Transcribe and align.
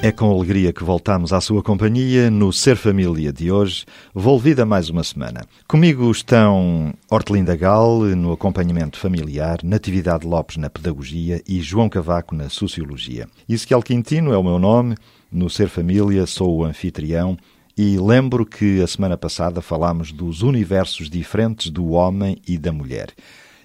É 0.00 0.12
com 0.12 0.30
alegria 0.30 0.72
que 0.72 0.84
voltamos 0.84 1.32
à 1.32 1.40
sua 1.40 1.60
companhia 1.60 2.30
no 2.30 2.52
Ser 2.52 2.76
Família 2.76 3.32
de 3.32 3.50
hoje, 3.50 3.84
volvida 4.14 4.64
mais 4.64 4.88
uma 4.88 5.02
semana. 5.02 5.44
Comigo 5.66 6.08
estão 6.08 6.94
Hortelinda 7.10 7.56
Gal 7.56 8.02
no 8.02 8.30
acompanhamento 8.30 8.96
familiar, 8.96 9.58
Natividade 9.64 10.24
Lopes 10.24 10.56
na 10.56 10.70
pedagogia 10.70 11.42
e 11.48 11.60
João 11.60 11.88
Cavaco 11.88 12.32
na 12.32 12.48
sociologia. 12.48 13.26
Ezequiel 13.48 13.82
Quintino 13.82 14.32
é 14.32 14.38
o 14.38 14.44
meu 14.44 14.60
nome, 14.60 14.94
no 15.32 15.50
Ser 15.50 15.68
Família 15.68 16.26
sou 16.26 16.58
o 16.58 16.64
anfitrião 16.64 17.36
e 17.76 17.98
lembro 17.98 18.46
que 18.46 18.80
a 18.80 18.86
semana 18.86 19.16
passada 19.16 19.60
falámos 19.60 20.12
dos 20.12 20.42
universos 20.42 21.10
diferentes 21.10 21.70
do 21.70 21.88
homem 21.88 22.40
e 22.46 22.56
da 22.56 22.72
mulher. 22.72 23.08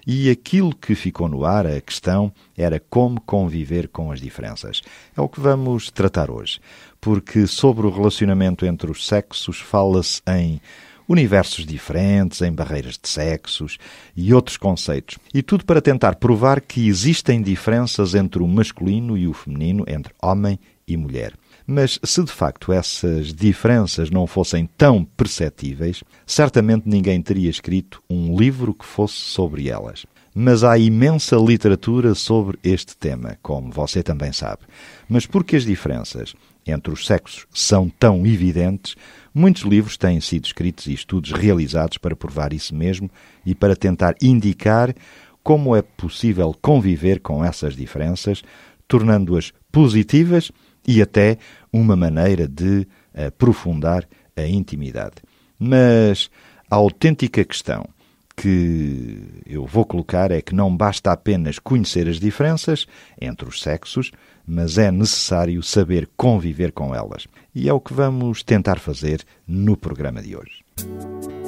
E 0.06 0.30
aquilo 0.30 0.74
que 0.74 0.94
ficou 0.94 1.28
no 1.28 1.44
ar, 1.44 1.66
a 1.66 1.80
questão, 1.80 2.32
era 2.56 2.78
como 2.78 3.20
conviver 3.20 3.88
com 3.88 4.12
as 4.12 4.20
diferenças. 4.20 4.82
É 5.16 5.20
o 5.20 5.28
que 5.28 5.40
vamos 5.40 5.90
tratar 5.90 6.30
hoje, 6.30 6.60
porque 7.00 7.46
sobre 7.46 7.86
o 7.86 7.90
relacionamento 7.90 8.66
entre 8.66 8.90
os 8.90 9.06
sexos 9.06 9.60
fala-se 9.60 10.20
em 10.28 10.60
universos 11.08 11.66
diferentes, 11.66 12.40
em 12.42 12.52
barreiras 12.52 12.98
de 13.00 13.08
sexos 13.08 13.78
e 14.16 14.32
outros 14.32 14.56
conceitos. 14.56 15.18
E 15.32 15.42
tudo 15.42 15.64
para 15.64 15.82
tentar 15.82 16.16
provar 16.16 16.60
que 16.60 16.88
existem 16.88 17.42
diferenças 17.42 18.14
entre 18.14 18.42
o 18.42 18.48
masculino 18.48 19.16
e 19.16 19.26
o 19.28 19.32
feminino, 19.32 19.84
entre 19.86 20.12
homem 20.22 20.58
e 20.86 20.96
mulher. 20.96 21.34
Mas 21.66 21.98
se 22.02 22.22
de 22.22 22.30
facto 22.30 22.72
essas 22.72 23.32
diferenças 23.32 24.10
não 24.10 24.26
fossem 24.26 24.68
tão 24.76 25.04
perceptíveis, 25.04 26.04
certamente 26.26 26.86
ninguém 26.86 27.22
teria 27.22 27.48
escrito 27.48 28.02
um 28.08 28.36
livro 28.36 28.74
que 28.74 28.84
fosse 28.84 29.14
sobre 29.14 29.68
elas. 29.68 30.04
Mas 30.34 30.64
há 30.64 30.76
imensa 30.76 31.36
literatura 31.36 32.14
sobre 32.14 32.58
este 32.62 32.96
tema, 32.96 33.38
como 33.40 33.70
você 33.70 34.02
também 34.02 34.32
sabe. 34.32 34.62
Mas 35.08 35.24
porque 35.26 35.56
as 35.56 35.64
diferenças 35.64 36.34
entre 36.66 36.92
os 36.92 37.06
sexos 37.06 37.46
são 37.52 37.88
tão 37.88 38.26
evidentes, 38.26 38.96
muitos 39.34 39.62
livros 39.62 39.96
têm 39.96 40.20
sido 40.20 40.46
escritos 40.46 40.86
e 40.86 40.92
estudos 40.92 41.32
realizados 41.32 41.98
para 41.98 42.16
provar 42.16 42.52
isso 42.52 42.74
mesmo 42.74 43.10
e 43.44 43.54
para 43.54 43.76
tentar 43.76 44.14
indicar 44.20 44.94
como 45.42 45.76
é 45.76 45.82
possível 45.82 46.54
conviver 46.60 47.20
com 47.20 47.44
essas 47.44 47.76
diferenças, 47.76 48.42
tornando-as 48.88 49.52
positivas 49.70 50.50
e 50.86 51.00
até 51.02 51.38
uma 51.72 51.96
maneira 51.96 52.46
de 52.46 52.86
aprofundar 53.14 54.06
a 54.36 54.46
intimidade. 54.46 55.16
Mas 55.58 56.30
a 56.70 56.76
autêntica 56.76 57.44
questão 57.44 57.86
que 58.36 59.42
eu 59.46 59.64
vou 59.64 59.84
colocar 59.84 60.30
é 60.30 60.42
que 60.42 60.54
não 60.54 60.76
basta 60.76 61.12
apenas 61.12 61.58
conhecer 61.58 62.08
as 62.08 62.18
diferenças 62.18 62.86
entre 63.20 63.48
os 63.48 63.62
sexos, 63.62 64.10
mas 64.46 64.76
é 64.76 64.90
necessário 64.90 65.62
saber 65.62 66.08
conviver 66.16 66.72
com 66.72 66.94
elas. 66.94 67.26
E 67.54 67.68
é 67.68 67.72
o 67.72 67.80
que 67.80 67.94
vamos 67.94 68.42
tentar 68.42 68.78
fazer 68.78 69.24
no 69.46 69.76
programa 69.76 70.20
de 70.20 70.36
hoje. 70.36 71.43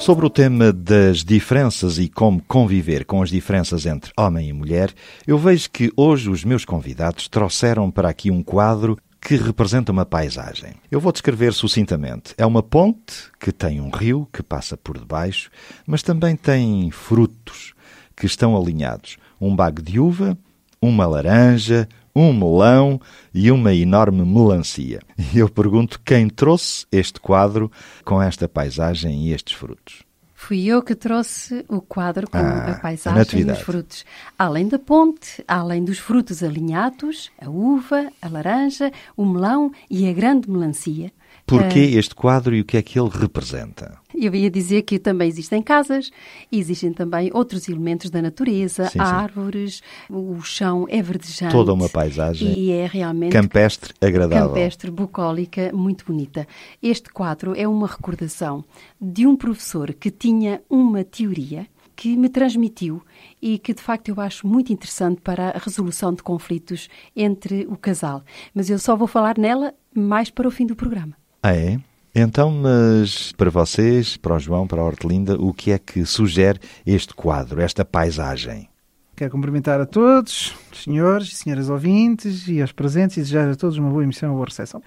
Sobre 0.00 0.24
o 0.24 0.30
tema 0.30 0.72
das 0.72 1.22
diferenças 1.22 1.98
e 1.98 2.08
como 2.08 2.42
conviver 2.48 3.04
com 3.04 3.22
as 3.22 3.28
diferenças 3.28 3.84
entre 3.84 4.10
homem 4.18 4.48
e 4.48 4.52
mulher, 4.52 4.94
eu 5.26 5.36
vejo 5.36 5.70
que 5.70 5.92
hoje 5.94 6.30
os 6.30 6.42
meus 6.42 6.64
convidados 6.64 7.28
trouxeram 7.28 7.90
para 7.90 8.08
aqui 8.08 8.30
um 8.30 8.42
quadro 8.42 8.96
que 9.20 9.36
representa 9.36 9.92
uma 9.92 10.06
paisagem. 10.06 10.72
Eu 10.90 11.00
vou 11.00 11.12
descrever 11.12 11.52
sucintamente. 11.52 12.34
É 12.38 12.46
uma 12.46 12.62
ponte 12.62 13.30
que 13.38 13.52
tem 13.52 13.78
um 13.78 13.90
rio 13.90 14.26
que 14.32 14.42
passa 14.42 14.74
por 14.74 14.98
debaixo, 14.98 15.50
mas 15.86 16.02
também 16.02 16.34
tem 16.34 16.90
frutos 16.90 17.74
que 18.16 18.24
estão 18.24 18.56
alinhados. 18.56 19.18
Um 19.38 19.54
bago 19.54 19.82
de 19.82 20.00
uva, 20.00 20.36
uma 20.80 21.06
laranja, 21.06 21.86
um 22.14 22.32
melão 22.32 23.00
e 23.32 23.50
uma 23.50 23.74
enorme 23.74 24.24
melancia. 24.24 25.00
E 25.32 25.38
eu 25.38 25.48
pergunto 25.48 26.00
quem 26.04 26.28
trouxe 26.28 26.86
este 26.90 27.20
quadro 27.20 27.70
com 28.04 28.20
esta 28.20 28.48
paisagem 28.48 29.26
e 29.26 29.32
estes 29.32 29.54
frutos. 29.54 30.02
Fui 30.34 30.64
eu 30.66 30.82
que 30.82 30.94
trouxe 30.94 31.66
o 31.68 31.82
quadro 31.82 32.28
com 32.28 32.38
Ah, 32.38 32.72
a 32.72 32.74
paisagem 32.80 33.40
e 33.42 33.44
os 33.52 33.60
frutos. 33.60 34.06
Além 34.38 34.66
da 34.66 34.78
ponte, 34.78 35.44
além 35.46 35.84
dos 35.84 35.98
frutos 35.98 36.42
alinhados, 36.42 37.30
a 37.38 37.50
uva, 37.50 38.10
a 38.22 38.28
laranja, 38.28 38.90
o 39.14 39.26
melão 39.26 39.70
e 39.90 40.08
a 40.08 40.12
grande 40.14 40.50
melancia. 40.50 41.12
Porquê 41.46 41.90
Ah, 41.94 41.98
este 41.98 42.14
quadro 42.14 42.54
e 42.54 42.60
o 42.60 42.64
que 42.64 42.76
é 42.76 42.82
que 42.82 42.98
ele 42.98 43.08
representa? 43.12 43.98
Eu 44.14 44.34
ia 44.34 44.50
dizer 44.50 44.82
que 44.82 44.98
também 44.98 45.28
existem 45.28 45.62
casas, 45.62 46.10
existem 46.52 46.92
também 46.92 47.30
outros 47.32 47.68
elementos 47.68 48.10
da 48.10 48.20
natureza, 48.20 48.84
Sim, 48.84 48.90
sim. 48.92 48.98
árvores, 49.00 49.82
o 50.08 50.40
chão 50.42 50.86
é 50.88 51.00
verdejante. 51.02 51.52
Toda 51.52 51.72
uma 51.72 51.88
paisagem 51.88 52.52
E 52.58 52.70
é 52.70 52.86
realmente 52.86 53.32
campestre 53.32 53.94
agradável. 54.00 54.48
campestre, 54.48 54.90
bucólica, 54.90 55.72
muito 55.72 56.04
bonita. 56.04 56.46
Este 56.82 57.10
quadro 57.10 57.54
é 57.56 57.66
uma 57.66 57.86
recordação 57.86 58.64
de 59.00 59.26
um 59.26 59.34
professor 59.36 59.92
que 59.94 60.10
tinha 60.10 60.60
uma 60.68 61.02
teoria 61.02 61.66
que 61.96 62.16
me 62.16 62.28
transmitiu 62.30 63.02
e 63.42 63.58
que 63.58 63.74
de 63.74 63.82
facto 63.82 64.08
eu 64.08 64.20
acho 64.20 64.46
muito 64.46 64.72
interessante 64.72 65.20
para 65.20 65.50
a 65.50 65.58
resolução 65.58 66.12
de 66.14 66.22
conflitos 66.22 66.88
entre 67.14 67.66
o 67.68 67.76
casal. 67.76 68.22
Mas 68.54 68.70
eu 68.70 68.78
só 68.78 68.96
vou 68.96 69.06
falar 69.06 69.36
nela 69.38 69.74
mais 69.94 70.30
para 70.30 70.48
o 70.48 70.50
fim 70.50 70.66
do 70.66 70.74
programa. 70.76 71.19
Ah, 71.42 71.54
é? 71.54 71.78
Então, 72.14 72.50
mas 72.50 73.32
para 73.32 73.50
vocês, 73.50 74.16
para 74.16 74.34
o 74.34 74.38
João, 74.38 74.66
para 74.66 74.82
a 74.82 74.84
Hortelinda, 74.84 75.40
o 75.40 75.54
que 75.54 75.70
é 75.70 75.78
que 75.78 76.04
sugere 76.04 76.58
este 76.84 77.14
quadro, 77.14 77.60
esta 77.60 77.84
paisagem? 77.84 78.68
Quero 79.16 79.30
cumprimentar 79.30 79.80
a 79.80 79.86
todos, 79.86 80.54
os 80.72 80.82
senhores 80.82 81.28
e 81.28 81.34
senhoras 81.36 81.70
ouvintes 81.70 82.48
e 82.48 82.60
aos 82.60 82.72
presentes 82.72 83.16
e 83.16 83.20
desejar 83.20 83.50
a 83.50 83.54
todos 83.54 83.78
uma 83.78 83.90
boa 83.90 84.02
emissão, 84.02 84.30
uma 84.30 84.36
boa 84.36 84.46
recepção. 84.46 84.82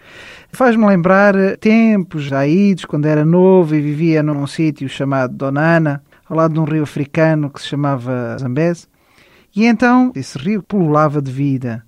Faz-me 0.52 0.86
lembrar 0.86 1.36
tempos 1.58 2.24
já 2.24 2.46
idos, 2.46 2.86
quando 2.86 3.06
era 3.06 3.24
novo 3.24 3.76
e 3.76 3.82
vivia 3.82 4.22
num 4.22 4.46
sítio 4.46 4.90
chamado 4.90 5.36
Donana, 5.36 6.04
ao 6.28 6.36
lado 6.36 6.54
de 6.54 6.60
um 6.60 6.66
rio 6.66 6.84
africano 6.84 7.50
que 7.50 7.62
se 7.62 7.68
chamava 7.68 8.36
Zambeze. 8.40 8.88
E 9.56 9.66
então 9.66 10.12
esse 10.16 10.38
rio 10.38 10.62
pululava 10.62 11.22
de 11.22 11.32
vida. 11.32 11.84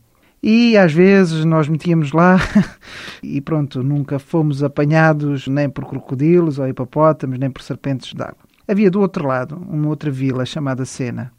E 0.48 0.78
às 0.78 0.94
vezes 0.94 1.44
nós 1.44 1.68
metíamos 1.68 2.12
lá 2.12 2.38
e 3.24 3.42
pronto, 3.42 3.82
nunca 3.82 4.20
fomos 4.20 4.62
apanhados 4.62 5.48
nem 5.48 5.68
por 5.68 5.86
crocodilos 5.86 6.60
ou 6.60 6.68
hipopótamos, 6.68 7.40
nem 7.40 7.50
por 7.50 7.64
serpentes 7.64 8.14
d'água. 8.14 8.46
Havia 8.68 8.92
do 8.92 9.02
outro 9.02 9.28
lado 9.28 9.60
uma 9.68 9.88
outra 9.88 10.12
vila 10.12 10.46
chamada 10.46 10.86
Sena. 10.86 11.32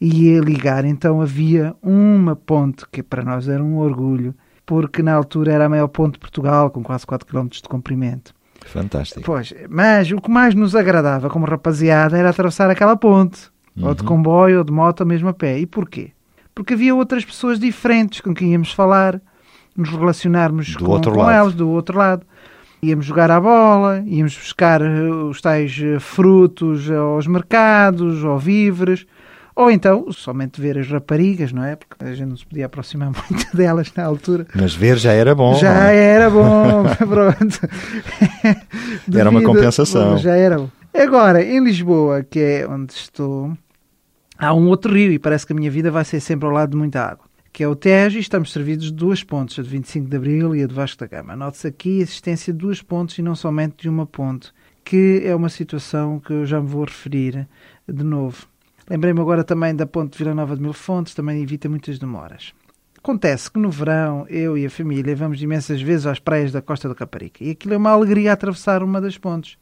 E 0.00 0.38
a 0.38 0.40
ligar, 0.40 0.84
então 0.84 1.20
havia 1.20 1.74
uma 1.82 2.36
ponte 2.36 2.86
que 2.88 3.02
para 3.02 3.24
nós 3.24 3.48
era 3.48 3.60
um 3.60 3.78
orgulho, 3.78 4.32
porque 4.64 5.02
na 5.02 5.12
altura 5.12 5.54
era 5.54 5.66
a 5.66 5.68
maior 5.68 5.88
ponte 5.88 6.12
de 6.12 6.20
Portugal, 6.20 6.70
com 6.70 6.84
quase 6.84 7.04
4 7.04 7.26
km 7.26 7.48
de 7.48 7.62
comprimento. 7.62 8.32
Fantástico. 8.64 9.22
Pois, 9.22 9.52
mas 9.68 10.12
o 10.12 10.20
que 10.20 10.30
mais 10.30 10.54
nos 10.54 10.76
agradava 10.76 11.28
como 11.28 11.46
rapaziada 11.46 12.16
era 12.16 12.30
atravessar 12.30 12.70
aquela 12.70 12.96
ponte, 12.96 13.50
ou 13.80 13.92
de 13.92 14.04
comboio, 14.04 14.58
ou 14.58 14.64
de 14.64 14.72
moto, 14.72 15.00
ou 15.00 15.06
mesmo 15.06 15.28
a 15.28 15.34
pé. 15.34 15.58
E 15.58 15.66
porquê? 15.66 16.12
Porque 16.54 16.74
havia 16.74 16.94
outras 16.94 17.24
pessoas 17.24 17.58
diferentes 17.58 18.20
com 18.20 18.34
quem 18.34 18.52
íamos 18.52 18.72
falar, 18.72 19.20
nos 19.76 19.88
relacionarmos 19.90 20.76
com, 20.76 21.00
com 21.00 21.30
elas 21.30 21.54
do 21.54 21.68
outro 21.70 21.96
lado. 21.98 22.26
Íamos 22.82 23.06
jogar 23.06 23.30
à 23.30 23.40
bola, 23.40 24.02
íamos 24.06 24.36
buscar 24.36 24.82
eh, 24.82 25.00
os 25.30 25.40
tais 25.40 25.78
eh, 25.82 25.98
frutos 26.00 26.90
aos 26.90 27.26
mercados, 27.28 28.24
ou 28.24 28.36
víveres, 28.38 29.06
ou 29.54 29.70
então 29.70 30.10
somente 30.10 30.60
ver 30.60 30.76
as 30.78 30.88
raparigas, 30.88 31.52
não 31.52 31.62
é? 31.64 31.76
Porque 31.76 32.04
a 32.04 32.12
gente 32.12 32.28
não 32.28 32.36
se 32.36 32.44
podia 32.44 32.66
aproximar 32.66 33.10
muito 33.30 33.56
delas 33.56 33.92
na 33.96 34.04
altura. 34.04 34.46
Mas 34.54 34.74
ver 34.74 34.98
já 34.98 35.12
era 35.12 35.32
bom. 35.34 35.54
Já 35.54 35.90
é? 35.92 35.96
era 35.96 36.28
bom, 36.28 36.82
pronto. 37.08 37.60
Era 39.14 39.30
uma 39.30 39.40
Devido- 39.40 39.54
compensação. 39.54 40.18
Já 40.18 40.34
era 40.36 40.58
bom. 40.58 40.68
Agora, 40.94 41.42
em 41.42 41.62
Lisboa, 41.62 42.22
que 42.28 42.38
é 42.40 42.66
onde 42.68 42.92
estou, 42.92 43.56
há 44.42 44.52
um 44.52 44.66
outro 44.66 44.92
rio 44.92 45.12
e 45.12 45.18
parece 45.20 45.46
que 45.46 45.52
a 45.52 45.56
minha 45.56 45.70
vida 45.70 45.90
vai 45.90 46.04
ser 46.04 46.20
sempre 46.20 46.46
ao 46.46 46.52
lado 46.52 46.70
de 46.70 46.76
muita 46.76 47.00
água, 47.00 47.26
que 47.52 47.62
é 47.62 47.68
o 47.68 47.76
Tejo 47.76 48.18
e 48.18 48.20
estamos 48.20 48.52
servidos 48.52 48.86
de 48.86 48.92
duas 48.92 49.22
pontes, 49.22 49.56
a 49.56 49.62
de 49.62 49.68
25 49.68 50.10
de 50.10 50.16
Abril 50.16 50.56
e 50.56 50.64
a 50.64 50.66
de 50.66 50.74
Vasco 50.74 50.98
da 50.98 51.06
Gama. 51.06 51.36
Note-se 51.36 51.68
aqui 51.68 52.00
a 52.00 52.02
existência 52.02 52.52
de 52.52 52.58
duas 52.58 52.82
pontes 52.82 53.16
e 53.18 53.22
não 53.22 53.36
somente 53.36 53.76
de 53.82 53.88
uma 53.88 54.04
ponte, 54.04 54.52
que 54.84 55.22
é 55.24 55.34
uma 55.34 55.48
situação 55.48 56.18
que 56.18 56.32
eu 56.32 56.44
já 56.44 56.60
me 56.60 56.66
vou 56.66 56.84
referir 56.84 57.46
de 57.88 58.02
novo. 58.02 58.46
Lembrei-me 58.90 59.20
agora 59.20 59.44
também 59.44 59.76
da 59.76 59.86
ponte 59.86 60.12
de 60.12 60.18
Vila 60.18 60.34
Nova 60.34 60.56
de 60.56 60.62
Mil 60.62 60.72
Fontes, 60.72 61.14
também 61.14 61.40
evita 61.40 61.68
muitas 61.68 62.00
demoras. 62.00 62.52
Acontece 62.98 63.50
que 63.50 63.60
no 63.60 63.70
verão, 63.70 64.26
eu 64.28 64.58
e 64.58 64.66
a 64.66 64.70
família 64.70 65.14
vamos 65.14 65.40
imensas 65.40 65.80
vezes 65.80 66.06
às 66.06 66.18
praias 66.18 66.50
da 66.50 66.60
Costa 66.60 66.88
do 66.88 66.94
Caparica. 66.96 67.44
E 67.44 67.50
aquilo 67.50 67.74
é 67.74 67.76
uma 67.76 67.90
alegria 67.90 68.32
atravessar 68.32 68.82
uma 68.82 69.00
das 69.00 69.16
pontes, 69.16 69.56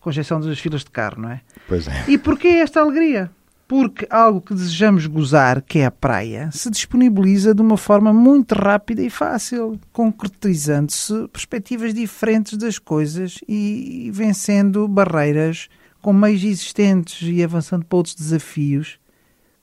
com 0.00 0.08
exceção 0.08 0.40
das 0.40 0.58
filas 0.58 0.84
de 0.84 0.90
carro, 0.90 1.20
não 1.20 1.30
é? 1.30 1.42
Pois 1.68 1.86
é. 1.86 2.04
E 2.08 2.16
porquê 2.16 2.48
esta 2.48 2.80
alegria? 2.80 3.30
Porque 3.72 4.06
algo 4.10 4.42
que 4.42 4.52
desejamos 4.52 5.06
gozar, 5.06 5.62
que 5.62 5.78
é 5.78 5.86
a 5.86 5.90
praia, 5.90 6.50
se 6.52 6.68
disponibiliza 6.68 7.54
de 7.54 7.62
uma 7.62 7.78
forma 7.78 8.12
muito 8.12 8.54
rápida 8.54 9.00
e 9.00 9.08
fácil, 9.08 9.80
concretizando-se 9.90 11.26
perspectivas 11.28 11.94
diferentes 11.94 12.58
das 12.58 12.78
coisas 12.78 13.38
e 13.48 14.10
vencendo 14.12 14.86
barreiras 14.86 15.70
com 16.02 16.12
meios 16.12 16.44
existentes 16.44 17.26
e 17.26 17.42
avançando 17.42 17.86
para 17.86 17.96
outros 17.96 18.14
desafios 18.14 19.00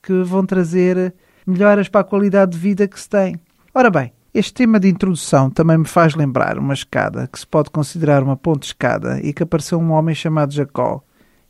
que 0.02 0.24
vão 0.24 0.44
trazer 0.44 1.14
melhoras 1.46 1.88
para 1.88 2.00
a 2.00 2.04
qualidade 2.04 2.50
de 2.50 2.58
vida 2.58 2.88
que 2.88 2.98
se 2.98 3.08
tem. 3.08 3.36
Ora 3.72 3.90
bem, 3.90 4.12
este 4.34 4.54
tema 4.54 4.80
de 4.80 4.88
introdução 4.88 5.48
também 5.48 5.78
me 5.78 5.86
faz 5.86 6.16
lembrar 6.16 6.58
uma 6.58 6.74
escada 6.74 7.28
que 7.28 7.38
se 7.38 7.46
pode 7.46 7.70
considerar 7.70 8.24
uma 8.24 8.36
ponte 8.36 8.64
escada 8.64 9.20
e 9.20 9.32
que 9.32 9.44
apareceu 9.44 9.78
um 9.78 9.92
homem 9.92 10.16
chamado 10.16 10.52
Jacó 10.52 11.00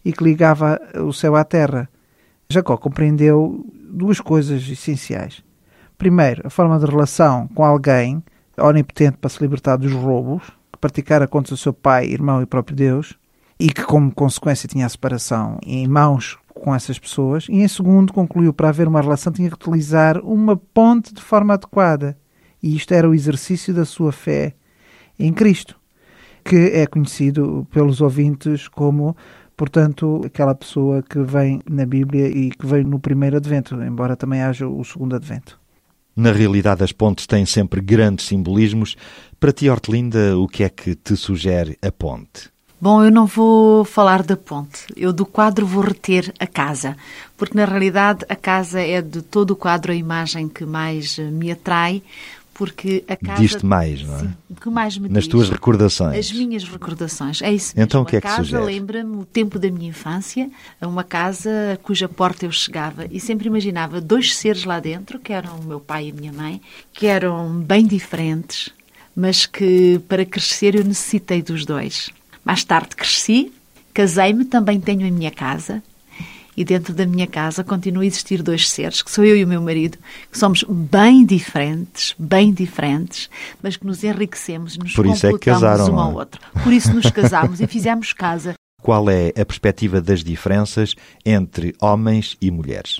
e 0.04 0.12
que 0.12 0.22
ligava 0.22 0.78
o 1.02 1.10
céu 1.10 1.36
à 1.36 1.42
terra. 1.42 1.88
Jacó 2.52 2.76
compreendeu 2.76 3.64
duas 3.72 4.20
coisas 4.20 4.68
essenciais. 4.68 5.44
Primeiro, 5.96 6.44
a 6.44 6.50
forma 6.50 6.78
de 6.80 6.84
relação 6.84 7.46
com 7.54 7.64
alguém 7.64 8.22
onipotente 8.58 9.16
para 9.18 9.30
se 9.30 9.40
libertar 9.40 9.76
dos 9.76 9.92
roubos, 9.92 10.48
que 10.72 10.78
praticara 10.80 11.28
contra 11.28 11.54
o 11.54 11.56
seu 11.56 11.72
pai, 11.72 12.06
irmão 12.06 12.42
e 12.42 12.46
próprio 12.46 12.76
Deus, 12.76 13.16
e 13.58 13.68
que, 13.68 13.84
como 13.84 14.12
consequência, 14.12 14.68
tinha 14.68 14.84
a 14.84 14.88
separação 14.88 15.58
em 15.64 15.86
mãos 15.86 16.36
com 16.52 16.74
essas 16.74 16.98
pessoas. 16.98 17.46
E, 17.48 17.60
em 17.62 17.68
segundo, 17.68 18.12
concluiu 18.12 18.52
para 18.52 18.70
haver 18.70 18.88
uma 18.88 19.00
relação 19.00 19.32
tinha 19.32 19.48
que 19.48 19.54
utilizar 19.54 20.18
uma 20.18 20.56
ponte 20.56 21.14
de 21.14 21.22
forma 21.22 21.54
adequada. 21.54 22.18
E 22.60 22.74
isto 22.74 22.92
era 22.92 23.08
o 23.08 23.14
exercício 23.14 23.72
da 23.72 23.84
sua 23.84 24.10
fé 24.10 24.54
em 25.16 25.32
Cristo, 25.32 25.76
que 26.44 26.56
é 26.74 26.84
conhecido 26.84 27.64
pelos 27.70 28.00
ouvintes 28.00 28.66
como, 28.66 29.16
portanto, 29.60 30.22
aquela 30.24 30.54
pessoa 30.54 31.02
que 31.02 31.18
vem 31.18 31.60
na 31.68 31.84
Bíblia 31.84 32.28
e 32.28 32.48
que 32.48 32.66
vem 32.66 32.82
no 32.82 32.98
primeiro 32.98 33.36
advento, 33.36 33.74
embora 33.82 34.16
também 34.16 34.40
haja 34.40 34.66
o 34.66 34.82
segundo 34.82 35.14
advento. 35.14 35.60
Na 36.16 36.32
realidade, 36.32 36.82
as 36.82 36.92
pontes 36.92 37.26
têm 37.26 37.44
sempre 37.44 37.82
grandes 37.82 38.24
simbolismos. 38.24 38.96
Para 39.38 39.52
ti, 39.52 39.68
Hortelinda, 39.68 40.38
o 40.38 40.48
que 40.48 40.64
é 40.64 40.70
que 40.70 40.94
te 40.94 41.14
sugere 41.14 41.76
a 41.82 41.92
ponte? 41.92 42.48
Bom, 42.80 43.04
eu 43.04 43.10
não 43.10 43.26
vou 43.26 43.84
falar 43.84 44.22
da 44.22 44.34
ponte. 44.34 44.86
Eu 44.96 45.12
do 45.12 45.26
quadro 45.26 45.66
vou 45.66 45.82
reter 45.82 46.32
a 46.38 46.46
casa, 46.46 46.96
porque 47.36 47.54
na 47.54 47.66
realidade 47.66 48.24
a 48.30 48.34
casa 48.34 48.80
é 48.80 49.02
de 49.02 49.20
todo 49.20 49.50
o 49.50 49.56
quadro 49.56 49.92
a 49.92 49.94
imagem 49.94 50.48
que 50.48 50.64
mais 50.64 51.18
me 51.18 51.52
atrai, 51.52 52.02
porque 52.60 53.02
a 53.08 53.16
casa 53.16 53.40
diz-te 53.40 53.64
mais, 53.64 54.02
não 54.02 54.16
é? 54.16 54.18
Sim, 54.18 54.34
que 54.60 54.68
mais 54.68 54.98
me 54.98 55.08
Nas 55.08 55.22
diz. 55.24 55.30
tuas 55.30 55.48
recordações. 55.48 56.18
As 56.18 56.30
minhas 56.30 56.62
recordações, 56.64 57.40
é 57.40 57.50
isso 57.50 57.72
mesmo. 57.74 57.82
Então, 57.86 58.02
o 58.02 58.04
que 58.04 58.16
é 58.16 58.18
a 58.18 58.20
que 58.20 58.28
casa 58.28 58.44
sugere? 58.44 58.62
lembra-me 58.62 59.16
o 59.16 59.24
tempo 59.24 59.58
da 59.58 59.70
minha 59.70 59.88
infância, 59.88 60.50
a 60.78 60.86
uma 60.86 61.02
casa 61.02 61.80
cuja 61.82 62.06
porta 62.06 62.44
eu 62.44 62.52
chegava 62.52 63.06
e 63.10 63.18
sempre 63.18 63.48
imaginava 63.48 63.98
dois 63.98 64.36
seres 64.36 64.64
lá 64.64 64.78
dentro, 64.78 65.18
que 65.18 65.32
eram 65.32 65.56
o 65.58 65.64
meu 65.64 65.80
pai 65.80 66.08
e 66.08 66.10
a 66.10 66.14
minha 66.14 66.34
mãe, 66.34 66.60
que 66.92 67.06
eram 67.06 67.50
bem 67.60 67.86
diferentes, 67.86 68.68
mas 69.16 69.46
que 69.46 69.98
para 70.06 70.26
crescer 70.26 70.74
eu 70.74 70.84
necessitei 70.84 71.40
dos 71.40 71.64
dois. 71.64 72.10
Mais 72.44 72.62
tarde 72.62 72.94
cresci, 72.94 73.50
casei-me, 73.94 74.44
também 74.44 74.78
tenho 74.78 75.08
a 75.08 75.10
minha 75.10 75.30
casa. 75.30 75.82
E 76.56 76.64
dentro 76.64 76.92
da 76.92 77.06
minha 77.06 77.26
casa 77.26 77.62
continuam 77.62 78.02
a 78.02 78.06
existir 78.06 78.42
dois 78.42 78.68
seres, 78.68 79.02
que 79.02 79.10
sou 79.10 79.24
eu 79.24 79.36
e 79.36 79.44
o 79.44 79.48
meu 79.48 79.62
marido, 79.62 79.98
que 80.30 80.38
somos 80.38 80.64
bem 80.68 81.24
diferentes, 81.24 82.14
bem 82.18 82.52
diferentes, 82.52 83.30
mas 83.62 83.76
que 83.76 83.86
nos 83.86 84.02
enriquecemos, 84.02 84.76
nos 84.76 84.92
Por 84.92 85.06
isso 85.06 85.26
é 85.26 85.32
que 85.32 85.38
casaram, 85.38 85.94
um 85.94 85.98
ao 85.98 86.12
é? 86.12 86.14
outro. 86.16 86.40
Por 86.62 86.72
isso 86.72 86.92
nos 86.92 87.10
casámos 87.10 87.60
e 87.60 87.66
fizemos 87.66 88.12
casa. 88.12 88.54
Qual 88.82 89.08
é 89.10 89.28
a 89.28 89.44
perspectiva 89.44 90.00
das 90.00 90.24
diferenças 90.24 90.94
entre 91.24 91.74
homens 91.80 92.36
e 92.40 92.50
mulheres? 92.50 92.98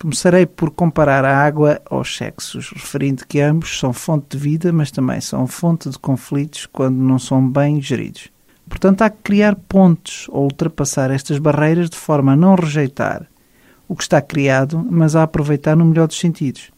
Começarei 0.00 0.46
por 0.46 0.70
comparar 0.70 1.24
a 1.24 1.44
água 1.44 1.82
aos 1.90 2.16
sexos, 2.16 2.70
referindo 2.70 3.26
que 3.26 3.40
ambos 3.40 3.78
são 3.78 3.92
fonte 3.92 4.36
de 4.36 4.38
vida, 4.38 4.72
mas 4.72 4.92
também 4.92 5.20
são 5.20 5.46
fonte 5.46 5.90
de 5.90 5.98
conflitos 5.98 6.66
quando 6.66 6.96
não 6.96 7.18
são 7.18 7.46
bem 7.46 7.80
geridos. 7.80 8.30
Portanto, 8.68 9.02
há 9.02 9.10
que 9.10 9.22
criar 9.22 9.56
pontes 9.56 10.26
ou 10.28 10.44
ultrapassar 10.44 11.10
estas 11.10 11.38
barreiras 11.38 11.88
de 11.90 11.96
forma 11.96 12.32
a 12.32 12.36
não 12.36 12.54
rejeitar 12.54 13.26
o 13.88 13.96
que 13.96 14.02
está 14.02 14.20
criado, 14.20 14.86
mas 14.90 15.16
a 15.16 15.22
aproveitar 15.22 15.74
no 15.74 15.84
melhor 15.84 16.06
dos 16.06 16.18
sentidos. 16.18 16.70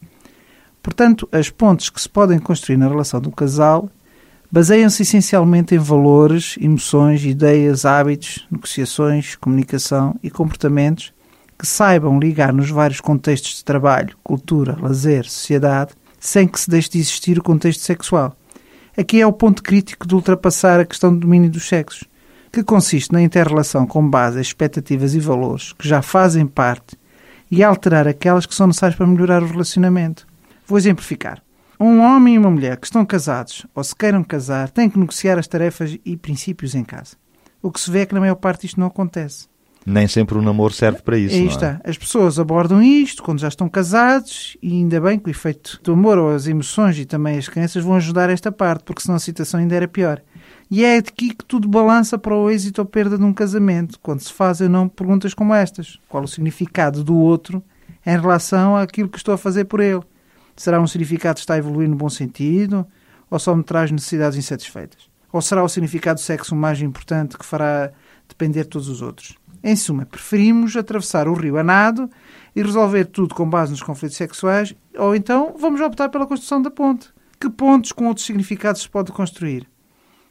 Portanto, 0.81 1.27
as 1.31 1.49
pontes 1.49 1.89
que 1.89 2.01
se 2.01 2.09
podem 2.09 2.39
construir 2.39 2.77
na 2.77 2.87
relação 2.87 3.19
do 3.19 3.31
casal 3.31 3.89
baseiam-se 4.51 5.03
essencialmente 5.03 5.75
em 5.75 5.77
valores, 5.77 6.55
emoções, 6.59 7.23
ideias, 7.23 7.85
hábitos, 7.85 8.47
negociações, 8.49 9.35
comunicação 9.35 10.15
e 10.23 10.29
comportamentos 10.29 11.13
que 11.57 11.67
saibam 11.67 12.19
ligar 12.19 12.51
nos 12.51 12.69
vários 12.69 12.99
contextos 12.99 13.57
de 13.57 13.63
trabalho, 13.63 14.17
cultura, 14.23 14.77
lazer, 14.81 15.25
sociedade, 15.25 15.91
sem 16.19 16.47
que 16.47 16.59
se 16.59 16.69
deixe 16.69 16.89
de 16.89 16.99
existir 16.99 17.37
o 17.37 17.43
contexto 17.43 17.81
sexual. 17.81 18.35
Aqui 18.97 19.21
é 19.21 19.25
o 19.25 19.31
ponto 19.31 19.63
crítico 19.63 20.05
de 20.05 20.13
ultrapassar 20.13 20.79
a 20.79 20.85
questão 20.85 21.13
do 21.13 21.21
domínio 21.21 21.49
dos 21.49 21.67
sexos, 21.67 22.03
que 22.51 22.61
consiste 22.61 23.13
na 23.13 23.21
interrelação 23.21 23.87
com 23.87 24.07
base 24.07 24.37
em 24.37 24.41
expectativas 24.41 25.15
e 25.15 25.19
valores 25.19 25.71
que 25.71 25.87
já 25.87 26.01
fazem 26.01 26.45
parte 26.45 26.99
e 27.49 27.63
alterar 27.63 28.05
aquelas 28.05 28.45
que 28.45 28.53
são 28.53 28.67
necessárias 28.67 28.97
para 28.97 29.07
melhorar 29.07 29.41
o 29.41 29.47
relacionamento. 29.47 30.27
Vou 30.67 30.77
exemplificar. 30.77 31.41
Um 31.79 32.01
homem 32.01 32.35
e 32.35 32.37
uma 32.37 32.51
mulher 32.51 32.77
que 32.77 32.85
estão 32.85 33.05
casados 33.05 33.65
ou 33.73 33.83
se 33.83 33.95
queiram 33.95 34.23
casar 34.23 34.69
têm 34.69 34.89
que 34.89 34.99
negociar 34.99 35.39
as 35.39 35.47
tarefas 35.47 35.97
e 36.05 36.17
princípios 36.17 36.75
em 36.75 36.83
casa. 36.83 37.15
O 37.61 37.71
que 37.71 37.79
se 37.79 37.89
vê 37.89 38.01
é 38.01 38.05
que 38.05 38.13
na 38.13 38.19
maior 38.19 38.35
parte 38.35 38.65
isto 38.65 38.79
não 38.79 38.87
acontece. 38.87 39.50
Nem 39.85 40.07
sempre 40.07 40.37
o 40.37 40.41
namoro 40.41 40.73
serve 40.73 41.01
para 41.01 41.17
isso, 41.17 41.35
Aí 41.35 41.45
é? 41.45 41.47
está. 41.47 41.81
As 41.83 41.97
pessoas 41.97 42.37
abordam 42.37 42.81
isto 42.83 43.23
quando 43.23 43.39
já 43.39 43.47
estão 43.47 43.67
casados 43.67 44.55
e 44.61 44.73
ainda 44.73 45.01
bem 45.01 45.17
que 45.17 45.27
o 45.27 45.31
efeito 45.31 45.79
do 45.83 45.93
amor 45.93 46.17
ou 46.19 46.29
as 46.29 46.45
emoções 46.45 46.99
e 46.99 47.05
também 47.05 47.37
as 47.37 47.47
crenças 47.47 47.83
vão 47.83 47.95
ajudar 47.95 48.29
esta 48.29 48.51
parte, 48.51 48.83
porque 48.83 49.01
senão 49.01 49.15
a 49.15 49.19
situação 49.19 49.59
ainda 49.59 49.75
era 49.75 49.87
pior. 49.87 50.21
E 50.69 50.85
é 50.85 50.97
aqui 50.97 51.33
que 51.33 51.43
tudo 51.43 51.67
balança 51.67 52.17
para 52.17 52.35
o 52.35 52.49
êxito 52.49 52.79
ou 52.79 52.85
perda 52.85 53.17
de 53.17 53.23
um 53.23 53.33
casamento, 53.33 53.99
quando 53.99 54.21
se 54.21 54.31
fazem 54.31 54.69
não 54.69 54.87
perguntas 54.87 55.33
como 55.33 55.53
estas. 55.53 55.99
Qual 56.07 56.23
o 56.23 56.27
significado 56.27 57.03
do 57.03 57.17
outro 57.17 57.61
em 58.05 58.17
relação 58.17 58.77
àquilo 58.77 59.09
que 59.09 59.17
estou 59.17 59.33
a 59.33 59.37
fazer 59.37 59.65
por 59.65 59.79
ele? 59.79 60.01
Será 60.55 60.79
um 60.79 60.87
significado 60.87 61.35
que 61.35 61.41
está 61.41 61.55
a 61.55 61.57
evoluir 61.57 61.89
no 61.89 61.95
bom 61.95 62.09
sentido 62.09 62.85
ou 63.29 63.39
só 63.39 63.55
me 63.55 63.63
traz 63.63 63.91
necessidades 63.91 64.37
insatisfeitas? 64.37 65.09
Ou 65.33 65.41
será 65.41 65.63
o 65.63 65.69
significado 65.69 66.19
do 66.19 66.23
sexo 66.23 66.55
mais 66.55 66.81
importante 66.81 67.37
que 67.37 67.45
fará 67.45 67.91
depender 68.29 68.63
de 68.63 68.69
todos 68.69 68.87
os 68.87 69.01
outros? 69.01 69.35
Em 69.63 69.75
suma, 69.75 70.05
preferimos 70.05 70.75
atravessar 70.75 71.27
o 71.27 71.33
rio 71.33 71.57
a 71.57 71.63
nado 71.63 72.09
e 72.55 72.63
resolver 72.63 73.05
tudo 73.05 73.35
com 73.35 73.47
base 73.47 73.71
nos 73.71 73.83
conflitos 73.83 74.17
sexuais, 74.17 74.73
ou 74.97 75.15
então 75.15 75.55
vamos 75.57 75.79
optar 75.81 76.09
pela 76.09 76.25
construção 76.25 76.61
da 76.61 76.71
ponte. 76.71 77.09
Que 77.39 77.49
pontes 77.49 77.91
com 77.91 78.07
outros 78.07 78.25
significados 78.25 78.81
se 78.81 78.89
pode 78.89 79.11
construir? 79.11 79.67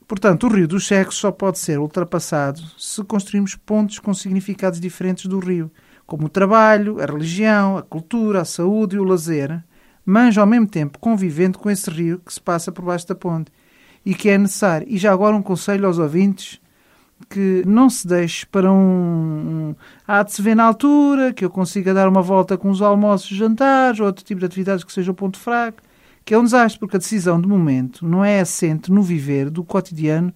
Portanto, 0.06 0.49
o 0.49 0.52
rio 0.52 0.66
dos 0.66 0.88
sexos 0.88 1.20
só 1.20 1.30
pode 1.30 1.60
ser 1.60 1.78
ultrapassado 1.78 2.60
se 2.76 3.02
construirmos 3.04 3.54
pontes 3.54 4.00
com 4.00 4.12
significados 4.12 4.80
diferentes 4.80 5.26
do 5.26 5.38
rio, 5.38 5.70
como 6.04 6.26
o 6.26 6.28
trabalho, 6.28 7.00
a 7.00 7.06
religião, 7.06 7.78
a 7.78 7.82
cultura, 7.82 8.40
a 8.40 8.44
saúde 8.44 8.96
e 8.96 8.99
o 8.99 9.04
lazer, 9.04 9.62
mas 10.04 10.37
ao 10.37 10.46
mesmo 10.46 10.66
tempo 10.66 10.99
convivendo 10.99 11.56
com 11.56 11.70
esse 11.70 11.88
rio 11.88 12.18
que 12.18 12.34
se 12.34 12.40
passa 12.40 12.72
por 12.72 12.84
baixo 12.84 13.06
da 13.06 13.14
ponte 13.14 13.52
e 14.04 14.12
que 14.12 14.28
é 14.28 14.37
necessário. 14.37 14.88
E 14.90 14.99
já 14.99 15.12
agora 15.12 15.37
um 15.37 15.42
conselho 15.42 15.87
aos 15.87 15.99
ouvintes 15.99 16.60
que 17.29 17.62
não 17.67 17.91
se 17.91 18.07
deixe 18.07 18.47
para 18.47 18.71
um, 18.71 18.77
um 18.77 19.75
há 20.07 20.23
de 20.23 20.33
se 20.33 20.43
ver 20.43 20.55
na 20.55 20.65
altura, 20.65 21.33
que 21.33 21.45
eu 21.45 21.50
consiga 21.50 21.95
dar 21.95 22.09
uma 22.09 22.23
volta 22.23 22.57
com 22.57 22.71
os 22.71 22.81
almoços, 22.83 23.37
jantares 23.37 24.00
ou 24.00 24.07
outro 24.07 24.25
tipo 24.25 24.41
de 24.41 24.47
atividades 24.47 24.85
que 24.85 24.93
seja 24.93 25.11
o 25.11 25.15
ponto 25.15 25.39
fraco, 25.39 25.83
que 26.25 26.35
é 26.35 26.39
um 26.39 26.45
desastre, 26.45 26.79
porque 26.79 26.97
a 26.97 26.99
decisão 26.99 27.41
de 27.41 27.49
momento 27.49 28.07
não 28.07 28.25
é 28.25 28.41
assente 28.41 28.91
no 28.91 29.03
viver 29.03 29.50
do 29.50 29.65
cotidiano 29.65 30.33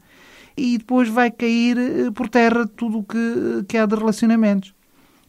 e 0.56 0.78
depois 0.78 1.08
vai 1.08 1.30
cair 1.30 1.76
eh, 1.76 2.10
por 2.12 2.28
terra 2.28 2.66
tudo 2.66 2.98
o 2.98 3.04
que, 3.04 3.64
que 3.68 3.76
há 3.76 3.86
de 3.86 3.94
relacionamentos. 3.94 4.74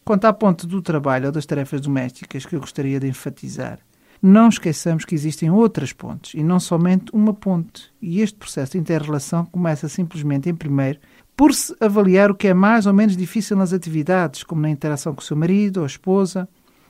Quanto 0.04 0.26
à 0.26 0.34
ponte 0.34 0.68
do 0.68 0.82
trabalho 0.82 1.28
ou 1.28 1.32
das 1.32 1.48
tarefas 1.48 1.82
domésticas 1.82 2.46
que 2.46 2.56
eu 2.56 2.60
gostaria 2.60 3.00
de 3.00 3.08
enfatizar, 3.08 3.80
não 4.22 4.50
esqueçamos 4.50 5.06
que 5.06 5.16
existem 5.16 5.50
outras 5.50 5.94
pontes 5.94 6.34
e 6.34 6.44
não 6.44 6.60
somente 6.60 7.12
uma 7.14 7.34
ponte. 7.34 7.92
E 8.02 8.22
este 8.22 8.38
processo 8.38 8.74
de 8.74 8.78
inter-relação 8.78 9.46
começa 9.46 9.90
simplesmente, 9.90 10.50
em 10.50 10.56
primeiro, 10.56 11.00
por 11.36 11.54
se 11.54 11.76
avaliar 11.80 12.32
o 12.32 12.36
que 12.36 12.48
é 12.48 12.54
mais 12.54 12.86
ou 12.86 12.94
menos 12.94 13.18
difícil 13.18 13.58
nas 13.58 13.74
atividades, 13.74 14.44
como 14.44 14.62
na 14.62 14.70
interação 14.70 15.14
com 15.14 15.22
o 15.22 15.24
seu 15.24 15.36
marido 15.36 15.82
ou 15.82 15.86
esposa, 15.86 16.48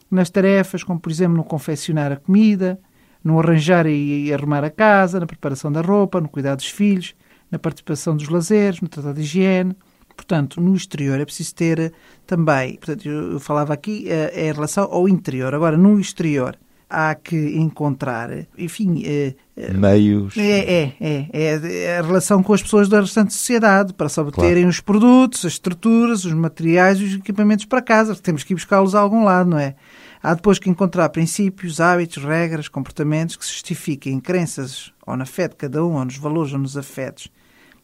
nas 0.10 0.30
tarefas, 0.30 0.84
como 0.84 1.00
por 1.00 1.12
exemplo 1.12 1.36
no 1.36 1.44
confeccionar 1.44 2.12
a 2.12 2.18
comida, 2.18 2.80
no 3.24 3.40
arranjar 3.40 3.88
e 3.88 4.32
arrumar 4.32 4.64
a 4.64 4.70
casa, 4.70 5.20
na 5.20 5.26
preparação 5.26 5.72
da 5.72 5.82
roupa, 5.82 6.22
no 6.22 6.30
cuidar 6.30 6.56
dos 6.56 6.68
filhos, 6.68 7.16
na 7.50 7.58
participação 7.58 8.16
dos 8.16 8.30
lazeres, 8.30 8.82
no 8.82 8.88
tratado 8.88 9.16
de 9.16 9.22
higiene. 9.22 9.76
Portanto, 10.16 10.62
no 10.62 10.76
exterior 10.76 11.20
é 11.20 11.26
preciso 11.26 11.54
ter 11.56 11.80
eh, 11.80 11.92
também, 12.26 12.76
portanto, 12.76 13.06
eu 13.10 13.40
falava 13.40 13.74
aqui 13.74 14.10
é 14.10 14.48
em 14.48 14.54
relação 14.54 14.86
ao 14.86 15.10
interior. 15.10 15.54
Agora, 15.54 15.76
no 15.76 16.00
exterior, 16.00 16.58
há 16.96 17.14
que 17.14 17.36
encontrar, 17.58 18.30
enfim, 18.58 19.04
é, 19.06 19.36
meios. 19.74 20.38
É, 20.38 20.60
é, 20.60 20.94
é, 21.02 21.30
é, 21.34 21.98
a 21.98 22.02
relação 22.02 22.42
com 22.42 22.54
as 22.54 22.64
pessoas 22.64 22.88
da 22.88 23.02
restante 23.02 23.34
sociedade 23.34 23.94
para 23.94 24.08
se 24.08 24.18
obterem 24.18 24.54
claro. 24.54 24.70
os 24.70 24.80
produtos, 24.80 25.46
as 25.46 25.54
estruturas, 25.54 26.24
os 26.24 26.32
materiais 26.32 27.02
e 27.02 27.04
os 27.04 27.14
equipamentos 27.16 27.66
para 27.66 27.82
casa. 27.82 28.16
Temos 28.16 28.46
que 28.46 28.54
ir 28.54 28.56
buscá-los 28.56 28.96
a 28.96 29.02
algum 29.02 29.26
lado, 29.26 29.50
não 29.50 29.60
é? 29.60 29.76
Há 30.24 30.34
depois 30.34 30.58
que 30.58 30.70
encontrar 30.70 31.10
princípios, 31.10 31.82
hábitos, 31.82 32.24
regras, 32.24 32.70
comportamentos 32.70 33.36
que 33.36 33.46
se 33.46 33.52
justifiquem 33.52 34.14
em 34.14 34.20
crenças 34.22 34.94
ou 35.06 35.18
na 35.18 35.26
fé 35.26 35.50
de 35.50 35.56
cada 35.56 35.84
um, 35.86 35.96
ou 35.96 36.06
nos 36.06 36.18
valores 36.18 36.54
ou 36.54 36.60
nos 36.60 36.78
afetos, 36.78 37.28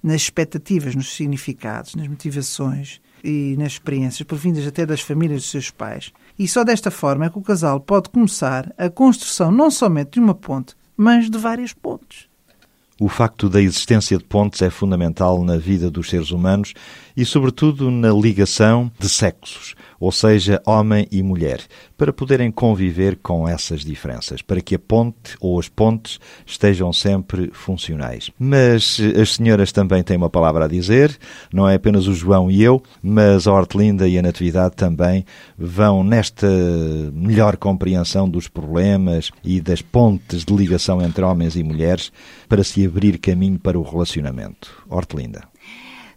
nas 0.02 0.22
expectativas, 0.22 0.96
nos 0.96 1.14
significados, 1.14 1.96
nas 1.96 2.08
motivações 2.08 3.02
e 3.24 3.56
nas 3.58 3.74
experiências 3.74 4.24
provindas 4.24 4.66
até 4.66 4.86
das 4.86 5.02
famílias 5.02 5.42
dos 5.42 5.52
seus 5.52 5.70
pais. 5.70 6.14
E 6.42 6.48
só 6.48 6.64
desta 6.64 6.90
forma 6.90 7.28
é 7.28 7.30
que 7.30 7.38
o 7.38 7.42
casal 7.44 7.80
pode 7.80 8.10
começar 8.10 8.74
a 8.76 8.90
construção 8.90 9.52
não 9.52 9.70
somente 9.70 10.14
de 10.14 10.20
uma 10.20 10.34
ponte, 10.34 10.74
mas 10.98 11.30
de 11.30 11.38
várias 11.38 11.72
pontes. 11.72 12.26
O 13.00 13.08
facto 13.08 13.48
da 13.48 13.62
existência 13.62 14.18
de 14.18 14.24
pontes 14.24 14.60
é 14.64 14.72
fundamental 14.72 15.44
na 15.44 15.58
vida 15.58 15.92
dos 15.92 16.10
seres 16.10 16.32
humanos 16.32 16.74
e, 17.16 17.24
sobretudo, 17.26 17.92
na 17.92 18.10
ligação 18.12 18.92
de 18.98 19.08
sexos, 19.08 19.76
ou 20.02 20.12
seja, 20.12 20.60
homem 20.66 21.08
e 21.12 21.22
mulher, 21.22 21.62
para 21.96 22.12
poderem 22.12 22.50
conviver 22.50 23.20
com 23.22 23.48
essas 23.48 23.86
diferenças, 23.86 24.42
para 24.42 24.60
que 24.60 24.74
a 24.74 24.80
ponte 24.80 25.38
ou 25.40 25.60
as 25.60 25.70
pontes 25.70 26.20
estejam 26.44 26.92
sempre 26.92 27.52
funcionais. 27.54 28.32
Mas 28.40 29.00
as 29.22 29.36
senhoras 29.36 29.72
também 29.72 30.02
têm 30.02 30.18
uma 30.18 30.30
palavra 30.30 30.66
a 30.66 30.68
dizer, 30.68 31.16
não 31.54 31.70
é 31.70 31.76
apenas 31.76 32.08
o 32.08 32.16
João 32.16 32.50
e 32.50 32.64
eu, 32.64 32.82
mas 33.04 33.46
a 33.46 33.54
Hortelinda 33.54 34.08
e 34.08 34.18
a 34.18 34.24
Natividade 34.24 34.76
também 34.76 35.24
vão 35.56 36.04
nesta 36.04 36.48
melhor 37.14 37.56
compreensão 37.56 38.28
dos 38.28 38.48
problemas 38.48 39.30
e 39.44 39.62
das 39.62 39.84
pontes 39.84 40.44
de 40.44 40.56
ligação 40.56 41.00
entre 41.00 41.24
homens 41.24 41.56
e 41.56 41.62
mulheres 41.62 42.12
para 42.50 42.64
se 42.64 42.84
abrir 42.84 43.20
caminho 43.20 43.60
para 43.60 43.78
o 43.78 43.84
relacionamento. 43.84 44.84
Hortelinda. 44.90 45.51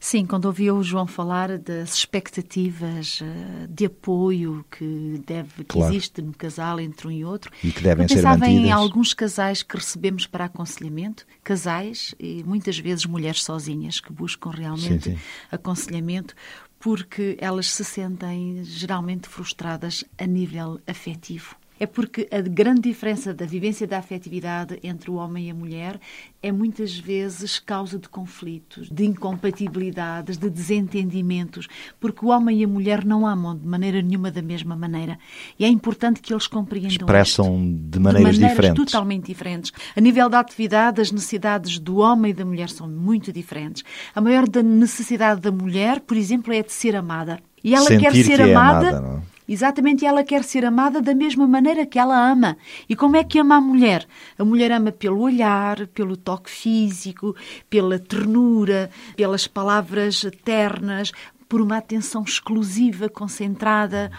Sim, 0.04 0.26
quando 0.26 0.44
ouvi 0.44 0.70
o 0.70 0.82
João 0.82 1.06
falar 1.06 1.56
das 1.56 1.94
expectativas 1.94 3.20
eh, 3.22 3.66
de 3.70 3.86
apoio 3.86 4.62
que, 4.70 5.22
deve, 5.26 5.64
que 5.64 5.64
claro. 5.64 5.94
existe 5.94 6.20
no 6.20 6.34
casal 6.34 6.78
entre 6.78 7.08
um 7.08 7.10
e 7.10 7.24
outro, 7.24 7.50
e 7.64 7.72
que 7.72 7.82
devem 7.82 8.06
ser 8.06 8.16
pensava 8.16 8.36
mantidas. 8.36 8.66
em 8.66 8.70
alguns 8.70 9.14
casais 9.14 9.62
que 9.62 9.74
recebemos 9.74 10.26
para 10.26 10.44
aconselhamento, 10.44 11.26
casais 11.42 12.14
e 12.20 12.44
muitas 12.44 12.78
vezes 12.78 13.06
mulheres 13.06 13.42
sozinhas 13.42 13.98
que 13.98 14.12
buscam 14.12 14.50
realmente 14.50 15.04
sim, 15.04 15.16
sim. 15.16 15.18
aconselhamento 15.50 16.34
porque 16.78 17.38
elas 17.40 17.70
se 17.70 17.82
sentem 17.82 18.62
geralmente 18.62 19.26
frustradas 19.26 20.04
a 20.18 20.26
nível 20.26 20.78
afetivo 20.86 21.56
é 21.84 21.86
porque 21.86 22.26
a 22.30 22.40
grande 22.40 22.80
diferença 22.80 23.34
da 23.34 23.44
vivência 23.44 23.86
da 23.86 23.98
afetividade 23.98 24.78
entre 24.82 25.10
o 25.10 25.14
homem 25.14 25.48
e 25.48 25.50
a 25.50 25.54
mulher 25.54 26.00
é 26.42 26.50
muitas 26.50 26.98
vezes 26.98 27.58
causa 27.58 27.98
de 27.98 28.08
conflitos, 28.08 28.88
de 28.90 29.04
incompatibilidades, 29.04 30.38
de 30.38 30.48
desentendimentos, 30.48 31.68
porque 32.00 32.24
o 32.24 32.28
homem 32.30 32.60
e 32.60 32.64
a 32.64 32.68
mulher 32.68 33.04
não 33.04 33.26
amam 33.26 33.54
de 33.54 33.66
maneira 33.66 34.00
nenhuma 34.00 34.30
da 34.30 34.40
mesma 34.40 34.74
maneira. 34.74 35.18
E 35.58 35.64
é 35.64 35.68
importante 35.68 36.22
que 36.22 36.32
eles 36.32 36.46
compreendam 36.46 36.90
Expressam 36.90 37.62
isto, 37.62 37.90
de 37.90 37.98
maneiras, 37.98 38.34
de 38.34 38.40
maneiras 38.40 38.56
diferentes. 38.56 38.84
totalmente 38.84 39.26
diferentes. 39.26 39.72
A 39.94 40.00
nível 40.00 40.30
da 40.30 40.40
atividade, 40.40 41.02
as 41.02 41.12
necessidades 41.12 41.78
do 41.78 41.98
homem 41.98 42.30
e 42.30 42.34
da 42.34 42.46
mulher 42.46 42.70
são 42.70 42.88
muito 42.88 43.30
diferentes. 43.30 43.84
A 44.14 44.22
maior 44.22 44.44
necessidade 44.64 45.42
da 45.42 45.52
mulher, 45.52 46.00
por 46.00 46.16
exemplo, 46.16 46.50
é 46.52 46.62
de 46.62 46.72
ser 46.72 46.96
amada. 46.96 47.40
E 47.62 47.74
ela 47.74 47.88
Sentir 47.88 48.04
quer 48.04 48.12
ser 48.12 48.36
que 48.36 48.42
é 48.42 48.54
amada, 48.54 48.88
amada 48.98 49.33
Exatamente, 49.46 50.06
ela 50.06 50.24
quer 50.24 50.42
ser 50.42 50.64
amada 50.64 51.02
da 51.02 51.14
mesma 51.14 51.46
maneira 51.46 51.84
que 51.84 51.98
ela 51.98 52.30
ama. 52.30 52.56
E 52.88 52.96
como 52.96 53.16
é 53.16 53.22
que 53.22 53.38
ama 53.38 53.56
a 53.56 53.60
mulher? 53.60 54.06
A 54.38 54.44
mulher 54.44 54.72
ama 54.72 54.90
pelo 54.90 55.20
olhar, 55.20 55.86
pelo 55.88 56.16
toque 56.16 56.50
físico, 56.50 57.36
pela 57.68 57.98
ternura, 57.98 58.90
pelas 59.14 59.46
palavras 59.46 60.24
ternas, 60.42 61.12
por 61.48 61.60
uma 61.60 61.76
atenção 61.76 62.22
exclusiva, 62.22 63.08
concentrada. 63.08 64.10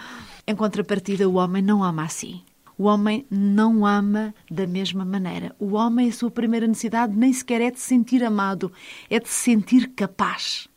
Em 0.45 0.55
contrapartida, 0.55 1.27
o 1.27 1.35
homem 1.35 1.61
não 1.61 1.83
ama 1.83 2.03
assim. 2.03 2.43
O 2.77 2.83
homem 2.83 3.25
não 3.31 3.85
ama 3.85 4.33
da 4.51 4.67
mesma 4.67 5.05
maneira. 5.05 5.55
O 5.57 5.73
homem, 5.73 6.09
a 6.09 6.13
sua 6.13 6.29
primeira 6.29 6.67
necessidade 6.67 7.15
nem 7.15 7.31
sequer 7.31 7.61
é 7.61 7.71
de 7.71 7.79
se 7.79 7.87
sentir 7.87 8.23
amado, 8.23 8.71
é 9.09 9.19
de 9.19 9.27
se 9.29 9.35
sentir 9.35 9.87
capaz. 9.95 10.67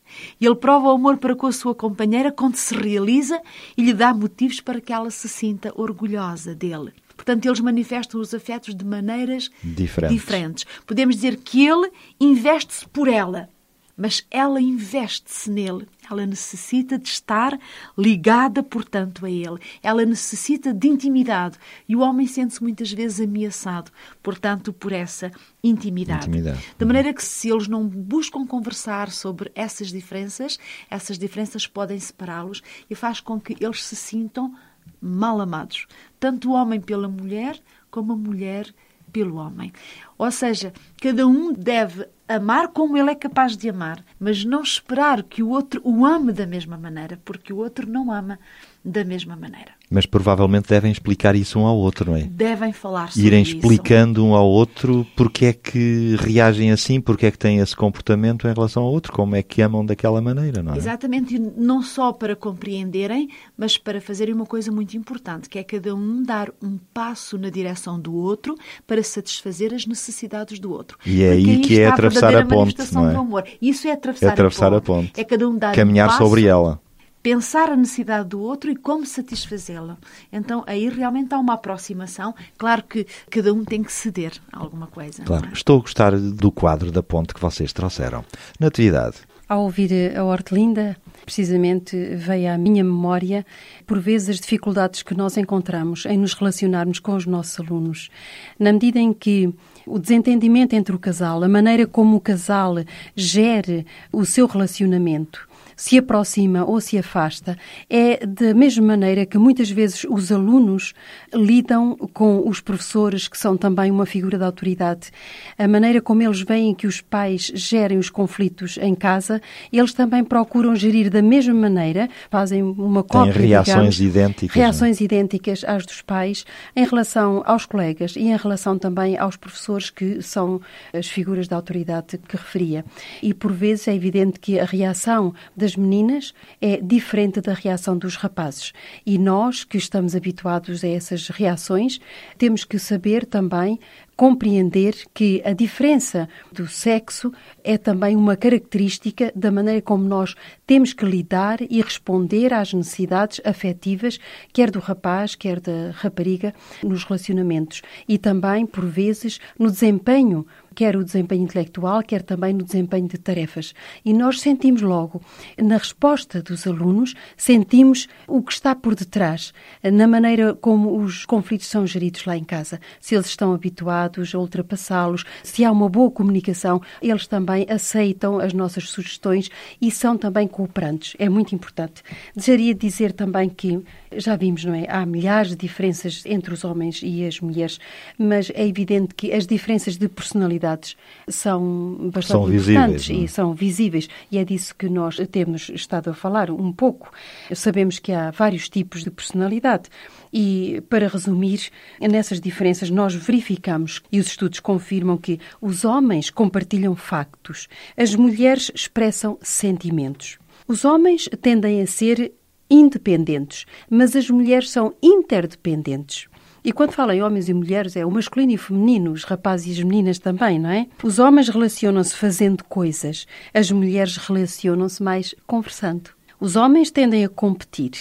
E 0.41 0.47
ele 0.47 0.55
prova 0.55 0.89
o 0.89 0.91
amor 0.91 1.19
para 1.19 1.37
com 1.37 1.47
a 1.47 1.53
sua 1.53 1.75
companheira 1.75 2.33
quando 2.33 2.57
se 2.57 2.75
realiza 2.75 3.41
e 3.77 3.85
lhe 3.85 3.93
dá 3.93 4.13
motivos 4.13 4.61
para 4.61 4.81
que 4.81 4.93
ela 4.93 5.11
se 5.11 5.29
sinta 5.29 5.73
orgulhosa 5.75 6.55
dele. 6.55 6.93
Portanto, 7.17 7.47
eles 7.47 7.61
manifestam 7.61 8.21
os 8.21 8.33
afetos 8.33 8.75
de 8.75 8.85
maneiras 8.85 9.51
diferentes. 9.63 10.17
diferentes. 10.17 10.67
Podemos 10.87 11.17
dizer 11.17 11.37
que 11.37 11.67
ele 11.67 11.91
investe-se 12.21 12.87
por 12.89 13.09
ela 13.09 13.51
mas 13.99 14.25
ela 14.31 14.61
investe-se 14.61 15.51
nele. 15.51 15.89
Ela 16.09 16.25
necessita 16.25 16.97
de 16.97 17.09
estar 17.09 17.59
ligada, 17.99 18.63
portanto, 18.63 19.27
a 19.27 19.31
ele. 19.31 19.59
Ela 19.83 20.07
necessita 20.07 20.73
de 20.73 20.87
intimidade. 20.87 21.59
E 21.89 21.97
o 21.97 22.01
homem 22.01 22.27
sente-se 22.27 22.63
muitas 22.63 22.93
vezes 22.93 23.21
ameaçado, 23.21 23.91
portanto, 24.23 24.73
por 24.73 24.93
essa 24.93 25.33
intimidade. 25.63 26.29
intimidade. 26.29 26.65
De 26.79 26.85
maneira 26.85 27.13
que, 27.13 27.25
se 27.25 27.51
eles 27.51 27.67
não 27.67 27.87
buscam 27.87 28.47
conversar 28.47 29.11
sobre 29.11 29.51
essas 29.53 29.89
diferenças, 29.89 30.61
essas 30.89 31.19
diferenças 31.19 31.67
podem 31.67 31.99
separá-los 31.99 32.63
e 32.89 32.95
faz 32.95 33.21
com 33.21 33.41
que 33.41 33.57
eles 33.61 33.83
se 33.83 33.97
sintam 33.97 34.55
mal 35.03 35.41
amados. 35.41 35.89
Tanto 36.21 36.51
o 36.51 36.53
homem 36.53 36.81
pela 36.81 37.09
mulher, 37.09 37.61
como 37.91 38.13
a 38.13 38.17
mulher 38.17 38.73
pelo 39.13 39.37
homem. 39.37 39.73
Ou 40.17 40.31
seja, 40.31 40.73
cada 41.01 41.27
um 41.27 41.53
deve 41.53 42.07
amar 42.29 42.69
como 42.69 42.97
ele 42.97 43.11
é 43.11 43.15
capaz 43.15 43.57
de 43.57 43.69
amar, 43.71 44.05
mas 44.21 44.45
não 44.45 44.63
esperar 44.63 45.23
que 45.23 45.43
o 45.43 45.49
outro 45.49 45.81
o 45.83 46.05
ame 46.05 46.33
da 46.33 46.47
mesma 46.47 46.77
maneira, 46.77 47.19
porque 47.25 47.53
o 47.53 47.57
outro 47.57 47.89
não 47.89 48.13
ama 48.13 48.39
da 48.85 49.05
mesma 49.05 49.37
maneira. 49.37 49.73
Mas 49.91 50.07
provavelmente 50.07 50.69
devem 50.69 50.93
explicar 50.93 51.35
isso 51.35 51.59
um 51.59 51.67
ao 51.67 51.77
outro, 51.77 52.11
não 52.11 52.17
é? 52.17 52.23
Devem 52.23 52.73
falar 52.73 53.11
sobre 53.11 53.27
Irem 53.27 53.43
isso. 53.43 53.57
explicando 53.57 54.25
um 54.25 54.35
ao 54.35 54.47
outro 54.47 55.07
porque 55.17 55.47
é 55.47 55.53
que 55.53 56.17
reagem 56.21 56.71
assim, 56.71 57.01
porque 57.01 57.27
é 57.27 57.31
que 57.31 57.39
têm 57.39 57.59
esse 57.59 57.75
comportamento 57.75 58.47
em 58.47 58.53
relação 58.53 58.83
ao 58.83 58.93
outro, 58.93 59.13
como 59.13 59.35
é 59.35 59.43
que 59.43 59.63
amam 59.63 59.85
daquela 59.85 60.21
maneira, 60.21 60.63
não 60.63 60.75
é? 60.75 60.77
Exatamente, 60.77 61.39
não 61.39 61.83
só 61.83 62.13
para 62.13 62.37
compreenderem, 62.37 63.29
mas 63.57 63.79
para 63.79 64.01
fazerem 64.01 64.35
uma 64.35 64.47
coisa 64.47 64.71
muito 64.71 64.97
importante, 64.97 65.49
que 65.49 65.59
é 65.59 65.65
cada 65.65 65.95
um 65.95 66.23
dar 66.23 66.51
um 66.63 66.79
passo 66.93 67.39
na 67.39 67.49
direção 67.49 67.99
do 67.99 68.15
outro 68.15 68.55
para 68.87 69.03
satisfazer 69.03 69.73
as 69.73 69.87
necessidades 69.87 70.59
do 70.59 70.71
outro. 70.71 70.99
E 71.05 71.23
é 71.23 71.31
aí 71.31 71.61
que 71.61 71.81
é 71.81 71.87
atravessar 71.87 72.35
a 72.35 72.45
ponte, 72.45 72.77
não 72.93 73.09
é? 73.09 73.13
Do 73.13 73.21
amor. 73.21 73.45
Isso 73.61 73.89
é 73.89 73.93
atravessar, 73.93 74.27
é 74.27 74.31
atravessar 74.31 74.73
a, 74.75 74.81
ponte. 74.81 75.09
a 75.09 75.09
ponte. 75.09 75.21
É 75.21 75.25
cada 75.25 75.49
um 75.49 75.57
dar 75.57 75.75
Caminhar 75.75 76.09
um 76.09 76.11
passo, 76.11 76.23
sobre 76.23 76.45
ela 76.45 76.81
pensar 77.29 77.69
a 77.71 77.77
necessidade 77.77 78.31
do 78.31 78.41
outro 78.41 78.71
e 78.71 78.77
como 78.77 79.05
satisfazê-la. 79.05 79.99
Então 80.33 80.65
aí 80.67 80.89
realmente 80.89 81.35
há 81.35 81.39
uma 81.39 81.53
aproximação. 81.53 82.35
Claro 82.57 82.83
que 82.85 83.07
cada 83.31 83.53
um 83.53 83.67
tem 83.67 83.83
que 83.83 83.93
ceder 83.93 84.33
a 84.51 84.59
alguma 84.59 84.87
coisa. 84.87 85.23
Claro. 85.25 85.47
É? 85.49 85.53
Estou 85.53 85.79
a 85.79 85.83
gostar 85.83 86.19
do 86.19 86.51
quadro 86.51 86.91
da 86.91 87.03
ponte 87.03 87.35
que 87.35 87.41
vocês 87.41 87.71
trouxeram. 87.71 88.25
Natividade. 88.59 89.19
Ao 89.47 89.63
ouvir 89.63 90.17
a 90.17 90.25
Hortelinda, 90.25 90.97
precisamente 91.25 91.97
veio 92.17 92.51
à 92.51 92.57
minha 92.59 92.85
memória, 92.85 93.45
por 93.87 93.99
vezes, 93.99 94.31
as 94.31 94.41
dificuldades 94.41 95.03
que 95.03 95.15
nós 95.15 95.39
encontramos 95.39 96.05
em 96.07 96.19
nos 96.19 96.35
relacionarmos 96.35 96.99
com 96.99 97.15
os 97.15 97.25
nossos 97.25 97.59
alunos. 97.61 98.11
Na 98.59 98.73
medida 98.73 98.99
em 98.99 99.13
que 99.13 99.53
o 99.87 99.99
desentendimento 99.99 100.75
entre 100.75 100.95
o 100.95 100.99
casal, 100.99 101.43
a 101.43 101.49
maneira 101.49 101.87
como 101.87 102.17
o 102.17 102.21
casal 102.21 102.77
gere 103.17 103.87
o 104.13 104.27
seu 104.27 104.47
relacionamento, 104.47 105.48
se 105.79 105.97
aproxima 105.97 106.65
ou 106.65 106.81
se 106.81 106.99
afasta, 106.99 107.57
é 107.89 108.27
da 108.27 108.53
mesma 108.53 108.85
maneira 108.85 109.25
que 109.25 109.39
muitas 109.39 109.71
vezes 109.71 110.05
os 110.11 110.33
alunos 110.33 110.93
lidam 111.33 111.97
com 112.13 112.47
os 112.49 112.61
professores, 112.61 113.29
que 113.29 113.39
são 113.39 113.57
também 113.57 113.89
uma 113.89 114.05
figura 114.05 114.37
de 114.37 114.45
autoridade. 114.45 115.13
A 115.57 115.69
maneira 115.69 116.03
como 116.03 116.21
eles 116.21 116.43
veem 116.43 116.75
que 116.75 116.89
os 116.89 117.01
pais 117.01 117.53
gerem 117.55 117.97
os 117.97 118.11
conflitos 118.11 118.77
em 118.83 118.93
casa, 118.93 119.41
eles 119.73 119.93
também 119.93 120.25
procuram 120.25 120.75
gerir 120.75 121.11
da 121.11 121.23
mesma 121.23 121.55
maneira, 121.55 122.09
fazem 122.29 122.61
uma 122.61 123.05
cópia. 123.05 123.35
Têm 123.35 123.47
reações 123.47 123.95
digamos, 123.95 124.01
idênticas. 124.01 124.57
É? 124.57 124.61
Reações 124.61 124.99
não? 124.99 125.05
idênticas 125.05 125.65
às 125.65 125.87
dos 125.87 126.03
pais 126.03 126.45
em 126.75 126.85
relação 126.85 127.45
aos 127.47 127.65
colegas 127.67 128.17
e 128.17 128.23
em 128.23 128.37
relação 128.37 128.77
também 128.77 129.17
aos 129.17 129.37
professores, 129.37 129.91
que 129.91 130.21
são 130.23 130.61
as 130.93 131.07
figuras 131.07 131.47
de 131.47 131.55
autoridade 131.55 132.19
que 132.19 132.37
referia. 132.37 132.85
E 133.23 133.33
por 133.33 133.53
vezes 133.53 133.87
é 133.87 133.95
evidente 133.95 134.41
que 134.41 134.59
a 134.59 134.65
reação 134.65 135.33
das 135.57 135.68
das 135.69 135.77
meninas 135.77 136.33
é 136.63 136.79
diferente 136.79 137.43
da 137.43 137.53
reação 137.53 137.99
dos 137.99 138.17
rapazes. 138.17 138.73
E 139.05 139.19
nós, 139.19 139.65
que 139.65 139.77
estamos 139.77 140.17
habituados 140.17 140.83
a 140.83 140.89
essas 140.89 141.29
reações, 141.29 142.01
temos 142.39 142.65
que 142.65 142.79
saber 142.79 143.27
também 143.27 143.79
compreender 144.19 144.97
que 145.15 145.41
a 145.45 145.53
diferença 145.53 146.29
do 146.51 146.67
sexo 146.67 147.33
é 147.63 147.79
também 147.79 148.17
uma 148.17 148.37
característica 148.37 149.33
da 149.33 149.53
maneira 149.53 149.81
como 149.81 150.03
nós 150.03 150.35
temos 150.67 150.93
que 150.93 151.05
lidar 151.05 151.61
e 151.63 151.81
responder 151.81 152.53
às 152.53 152.75
necessidades 152.75 153.41
afetivas, 153.45 154.19
quer 154.53 154.73
do 154.73 154.81
rapaz, 154.81 155.37
quer 155.37 155.61
da 155.61 155.93
rapariga, 155.93 156.53
nos 156.83 157.05
relacionamentos. 157.05 157.81
E 158.09 158.19
também, 158.19 158.67
por 158.67 158.85
vezes, 158.85 159.39
no 159.57 159.71
desempenho 159.71 160.45
quer 160.75 160.95
o 160.95 161.03
desempenho 161.03 161.43
intelectual, 161.43 162.05
quer 162.05 162.23
também 162.23 162.55
no 162.55 162.63
desempenho 162.63 163.09
de 163.09 163.19
tarefas. 163.19 163.75
E 164.05 164.13
nós 164.13 164.41
sentimos 164.41 164.81
logo, 164.81 165.21
na 165.61 165.77
resposta 165.77 166.41
dos 166.41 166.69
alunos, 166.69 167.15
sentimos 167.37 168.07
o 168.29 168.41
que 168.41 168.53
está 168.53 168.77
por 168.77 168.95
detrás, 168.95 169.53
na 169.83 170.07
maneira 170.07 170.55
como 170.55 170.97
os 171.03 171.27
conflitos 171.27 171.67
são 171.67 171.85
geridos 171.85 172.25
lá 172.27 172.37
em 172.37 172.45
casa. 172.45 172.79
Se 173.01 173.17
eles 173.17 173.27
estão 173.27 173.53
habituados 173.53 174.08
a 174.35 174.39
ultrapassá-los, 174.39 175.25
se 175.43 175.65
há 175.65 175.71
uma 175.71 175.89
boa 175.89 176.11
comunicação, 176.11 176.81
eles 177.03 177.27
também 177.27 177.67
aceitam 177.69 178.39
as 178.39 178.53
nossas 178.53 178.91
sugestões 178.91 179.51
e 179.81 179.91
são 179.91 180.17
também 180.17 180.47
cooperantes. 180.47 181.15
É 181.19 181.29
muito 181.29 181.55
importante. 181.55 182.03
Desejaria 182.35 182.75
dizer 182.75 183.13
também 183.13 183.49
que, 183.49 183.83
já 184.17 184.37
vimos, 184.37 184.65
não 184.65 184.75
é? 184.75 184.87
Há 184.89 185.05
milhares 185.05 185.51
de 185.51 185.57
diferenças 185.57 186.23
entre 186.27 186.53
os 186.53 186.65
homens 186.65 187.01
e 187.03 187.25
as 187.25 187.41
mulheres, 187.41 187.79
mas 188.19 188.51
é 188.55 188.67
evidente 188.67 189.15
que 189.15 189.33
as 189.33 189.47
diferenças 189.47 189.97
de 189.97 190.09
personalidade 190.09 190.97
são 191.29 192.11
bastante 192.13 192.27
são 192.27 192.53
importantes 192.53 193.07
visíveis, 193.07 193.31
e 193.31 193.33
são 193.33 193.55
visíveis. 193.55 194.09
E 194.31 194.39
é 194.39 194.45
disso 194.45 194.75
que 194.75 194.89
nós 194.89 195.17
temos 195.31 195.69
estado 195.69 196.11
a 196.11 196.15
falar 196.15 196.51
um 196.51 196.73
pouco. 196.73 197.13
Sabemos 197.55 197.99
que 197.99 198.13
há 198.13 198.31
vários 198.31 198.69
tipos 198.69 199.05
de 199.05 199.11
personalidade. 199.11 199.89
E, 200.33 200.83
para 200.91 201.09
resumir, 201.09 201.71
nessas 202.01 202.41
diferenças 202.41 202.91
nós 202.91 203.15
verificamos 203.15 204.03
e 204.13 204.21
os 204.21 204.27
estudos 204.27 204.61
confirmam 204.61 205.17
que 205.17 205.41
os 205.61 205.85
homens 205.85 206.31
compartilham 206.31 206.95
factos, 206.95 207.67
as 207.97 208.15
mulheres 208.15 208.71
expressam 208.75 209.39
sentimentos. 209.41 210.39
Os 210.67 210.85
homens 210.85 211.31
tendem 211.41 211.81
a 211.81 211.87
ser 211.87 212.33
independentes, 212.71 213.65
mas 213.89 214.15
as 214.15 214.29
mulheres 214.31 214.71
são 214.71 214.95
interdependentes. 215.03 216.29
E 216.65 216.73
quando 216.73 216.93
falo 216.93 217.13
em 217.13 217.23
homens 217.23 217.49
e 217.49 217.55
mulheres, 217.55 217.97
é 217.97 218.05
o 218.05 218.11
masculino 218.11 218.53
e 218.53 218.57
o 218.57 218.59
feminino, 218.59 219.13
os 219.13 219.25
rapazes 219.25 219.67
e 219.67 219.81
as 219.81 219.85
meninas 219.85 220.19
também, 220.19 220.59
não 220.59 220.71
é? 220.71 220.87
Os 221.03 221.19
homens 221.19 221.49
relacionam-se 221.49 222.15
fazendo 222.15 222.65
coisas, 222.65 223.27
as 223.55 223.71
mulheres 223.71 224.17
relacionam-se 224.17 225.03
mais 225.03 225.35
conversando. 225.47 226.11
Os 226.41 226.57
homens 226.57 226.91
tendem 226.91 227.25
a 227.25 227.29
competir 227.29 227.93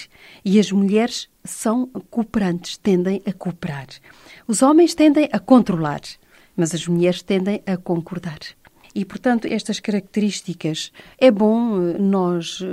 e 0.43 0.59
as 0.59 0.71
mulheres 0.71 1.29
são 1.43 1.87
cooperantes, 2.09 2.77
tendem 2.77 3.21
a 3.25 3.33
cooperar. 3.33 3.87
Os 4.47 4.61
homens 4.61 4.93
tendem 4.93 5.29
a 5.31 5.39
controlar, 5.39 6.01
mas 6.55 6.73
as 6.73 6.87
mulheres 6.87 7.21
tendem 7.21 7.61
a 7.65 7.77
concordar. 7.77 8.39
E, 8.97 9.05
portanto, 9.05 9.45
estas 9.45 9.79
características 9.79 10.91
é 11.19 11.29
bom 11.29 11.79
eh, 11.79 11.99
nós 11.99 12.61
uh, 12.61 12.65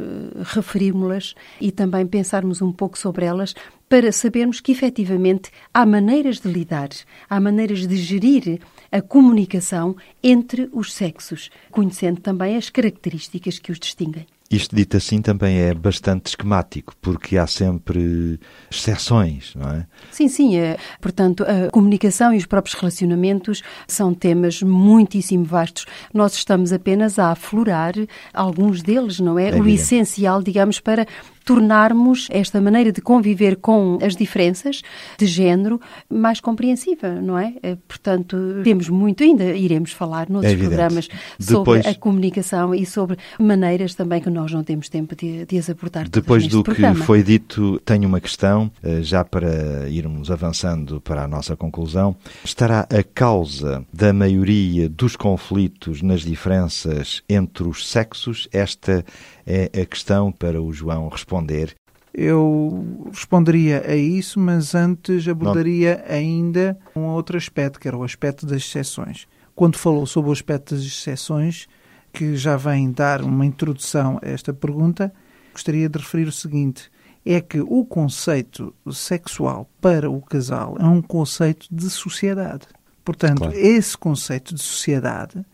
referirmos-las 0.43 1.35
e 1.61 1.71
também 1.71 2.07
pensarmos 2.07 2.63
um 2.63 2.73
pouco 2.73 2.99
sobre 2.99 3.27
elas 3.27 3.55
para 3.91 4.11
sabermos 4.11 4.59
que, 4.59 4.73
efetivamente, 4.73 5.51
há 5.75 5.85
maneiras 5.85 6.41
de 6.41 6.49
lidar, 6.51 6.89
há 7.29 7.39
maneiras 7.39 7.87
de 7.87 7.95
gerir 7.99 8.59
a 8.91 9.03
comunicação 9.03 9.95
entre 10.23 10.67
os 10.73 10.95
sexos, 10.95 11.51
conhecendo 11.71 12.23
também 12.23 12.57
as 12.57 12.71
características 12.71 13.59
que 13.59 13.71
os 13.71 13.79
distinguem. 13.79 14.25
Isto 14.51 14.77
dito 14.77 14.97
assim 14.97 15.23
também 15.23 15.59
é 15.59 15.75
bastante 15.75 16.27
esquemático, 16.27 16.95
porque 17.01 17.37
há 17.37 17.47
sempre 17.47 18.39
exceções, 18.71 19.55
não 19.57 19.69
é? 19.71 19.87
Sim, 20.13 20.29
sim. 20.29 20.57
É, 20.57 20.77
portanto, 21.01 21.45
a 21.45 21.71
comunicação 21.71 22.33
e 22.33 22.37
os 22.37 22.47
próprios 22.47 22.75
relacionamentos 22.79 23.63
são 23.89 24.13
temas 24.13 24.63
muitíssimo 24.63 25.45
vastos. 25.45 25.87
Nós 26.13 26.35
estamos 26.35 26.73
apenas 26.73 27.19
a 27.19 27.31
aflorar 27.33 27.95
alguns 28.33 28.83
deles, 28.83 29.19
não 29.19 29.39
é? 29.39 29.49
é 29.49 29.61
o 29.61 29.67
essencial, 29.67 30.43
digamos, 30.43 30.79
para 30.79 31.07
tornarmos 31.45 32.29
esta 32.31 32.61
maneira 32.61 32.91
de 32.91 33.01
conviver 33.01 33.57
com 33.57 33.99
as 34.03 34.17
diferenças 34.17 34.83
de 35.19 35.27
género 35.27 35.81
mais 36.09 36.41
compreensiva, 36.41 37.21
não 37.21 37.39
é? 37.39 37.55
Eh, 37.63 37.77
portanto, 37.87 38.37
temos 38.65 38.89
muito, 38.89 39.23
ainda 39.23 39.45
iremos 39.55 39.93
falar 39.93 40.29
noutros 40.31 40.55
é 40.55 40.57
programas 40.57 41.09
sobre 41.39 41.59
Depois... 41.59 41.87
a 41.87 41.95
comunicação 41.95 42.75
e 42.75 42.87
sobre 42.87 43.19
maneiras 43.39 43.95
também 43.95 44.21
que 44.21 44.31
nós 44.31 44.53
não 44.53 44.65
temos 44.65 44.89
tempo 44.89 45.15
de, 45.15 45.45
de 45.45 45.59
as 45.59 45.69
abordar. 45.69 46.09
Depois 46.09 46.47
do 46.47 46.63
programa. 46.63 46.95
que 46.95 47.03
foi 47.03 47.23
dito, 47.23 47.81
tenho 47.85 48.09
uma 48.09 48.21
questão, 48.21 48.71
eh, 48.83 49.03
já 49.03 49.25
para 49.25 49.89
irmos 49.89 50.31
avançando 50.31 51.01
para 51.01 51.25
a 51.25 51.29
nossa 51.29 51.55
conclusão. 51.55 52.17
Estará 52.45 52.81
a 52.91 53.03
causa 53.03 53.85
da 53.93 54.13
maioria 54.13 54.89
dos 54.89 55.17
conflitos 55.17 56.01
nas 56.01 56.23
diferenças 56.23 57.23
entre 57.29 57.65
os 57.65 57.89
sexos? 57.89 58.49
Esta 58.53 59.05
a 59.47 59.87
questão 59.87 60.33
para 60.33 60.61
o 60.61 60.73
João 60.73 61.09
responder. 61.09 61.75
Eu 62.13 63.09
responderia 63.13 63.85
a 63.87 63.97
isso, 63.97 64.39
mas 64.39 64.75
antes 64.75 65.27
abordaria 65.27 66.05
Não. 66.09 66.15
ainda 66.15 66.79
um 66.95 67.07
outro 67.07 67.37
aspecto, 67.37 67.81
que 67.81 67.89
era 67.89 67.97
o 67.97 68.05
aspecto 68.05 68.47
das 68.47 68.59
exceções. 68.59 69.27
Quando 69.55 69.77
falou 69.77 70.07
sobre 70.07 70.31
o 70.31 70.33
aspecto 70.33 70.75
das 70.75 70.85
exceções, 70.85 71.67
que 72.13 72.37
já 72.37 72.57
vem 72.57 72.93
dar 72.93 73.21
uma 73.21 73.45
introdução 73.45 74.21
a 74.23 74.29
esta 74.29 74.55
pergunta, 74.55 75.13
gostaria 75.53 75.89
de 75.89 75.99
referir 75.99 76.29
o 76.29 76.33
seguinte: 76.33 76.89
é 77.27 77.41
que 77.41 77.61
o 77.61 77.85
conceito 77.85 78.73
sexual 78.93 79.69
para 79.81 80.09
o 80.09 80.23
casal 80.23 80.77
é 80.79 80.85
um 80.85 81.03
conceito 81.03 81.67
de 81.71 81.91
sociedade. 81.91 82.67
Portanto, 83.05 83.39
claro. 83.39 83.57
esse 83.57 83.99
conceito 83.99 84.55
de 84.55 84.63
sociedade 84.63 85.45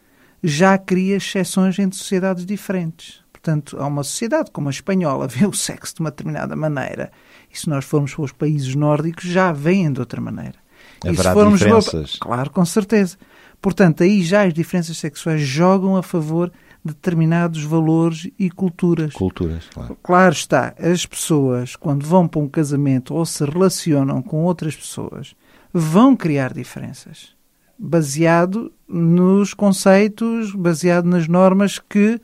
já 0.43 0.77
cria 0.77 1.17
exceções 1.17 1.79
entre 1.79 1.99
sociedades 1.99 2.45
diferentes. 2.45 3.23
Portanto, 3.43 3.79
há 3.81 3.87
uma 3.87 4.05
sociedade 4.05 4.51
como 4.51 4.69
a 4.69 4.71
espanhola 4.71 5.27
vê 5.29 5.47
o 5.47 5.53
sexo 5.53 5.95
de 5.95 6.01
uma 6.01 6.11
determinada 6.11 6.55
maneira, 6.55 7.11
e 7.51 7.59
se 7.59 7.69
nós 7.69 7.85
formos 7.85 8.15
para 8.15 8.25
os 8.25 8.33
países 8.33 8.75
nórdicos, 8.75 9.25
já 9.25 9.51
veem 9.51 9.93
de 9.93 10.01
outra 10.01 10.21
maneira. 10.21 10.55
Haverá 11.05 11.35
diferenças? 11.35 12.17
Para... 12.17 12.29
Claro, 12.29 12.51
com 12.51 12.65
certeza. 12.65 13.17
Portanto, 13.61 14.03
aí 14.03 14.23
já 14.23 14.45
as 14.45 14.53
diferenças 14.53 14.99
sexuais 14.99 15.41
jogam 15.41 15.97
a 15.97 16.03
favor 16.03 16.53
de 16.85 16.93
determinados 16.95 17.63
valores 17.63 18.31
e 18.39 18.51
culturas. 18.51 19.13
Culturas, 19.13 19.65
claro. 19.73 19.99
Claro 20.03 20.33
está, 20.33 20.75
as 20.79 21.05
pessoas, 21.05 21.77
quando 21.77 22.07
vão 22.07 22.27
para 22.27 22.41
um 22.41 22.49
casamento 22.49 23.15
ou 23.15 23.25
se 23.27 23.45
relacionam 23.45 24.23
com 24.23 24.45
outras 24.45 24.77
pessoas, 24.77 25.35
vão 25.73 26.17
criar 26.17 26.53
diferenças. 26.53 27.35
Baseado 27.79 28.73
nos 28.89 29.55
conceitos, 29.55 30.55
baseado 30.55 31.07
nas 31.07 31.29
normas 31.29 31.79
que 31.79 32.21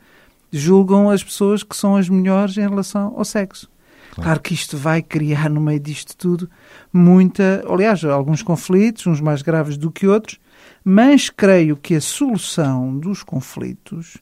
julgam 0.51 1.09
as 1.09 1.23
pessoas 1.23 1.63
que 1.63 1.75
são 1.75 1.95
as 1.95 2.09
melhores 2.09 2.57
em 2.57 2.67
relação 2.67 3.13
ao 3.15 3.25
sexo. 3.25 3.69
Claro. 4.13 4.39
que 4.39 4.53
isto 4.53 4.75
vai 4.75 5.03
criar 5.03 5.47
no 5.47 5.61
meio 5.61 5.79
disto 5.79 6.17
tudo 6.17 6.49
muita, 6.91 7.63
aliás, 7.69 8.03
alguns 8.03 8.41
conflitos, 8.41 9.05
uns 9.05 9.21
mais 9.21 9.43
graves 9.43 9.77
do 9.77 9.91
que 9.91 10.07
outros, 10.07 10.39
mas 10.83 11.29
creio 11.29 11.77
que 11.77 11.93
a 11.93 12.01
solução 12.01 12.97
dos 12.97 13.21
conflitos, 13.21 14.17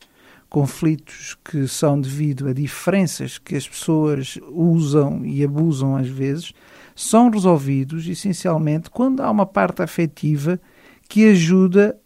conflitos 0.50 1.38
que 1.46 1.68
são 1.68 2.00
devido 2.00 2.50
a 2.50 2.54
diferenças 2.54 3.38
que 3.38 3.56
as 3.56 3.68
pessoas 3.68 4.38
usam 4.52 5.26
e 5.26 5.44
abusam 5.44 5.96
às 5.96 6.08
vezes, 6.10 6.52
são 6.96 7.30
resolvidos 7.30 8.08
essencialmente 8.08 8.90
quando 8.90 9.22
há 9.22 9.30
uma 9.30 9.46
parte 9.46 9.82
afetiva 9.82 10.60
que 11.08 11.30
ajuda 11.30 11.98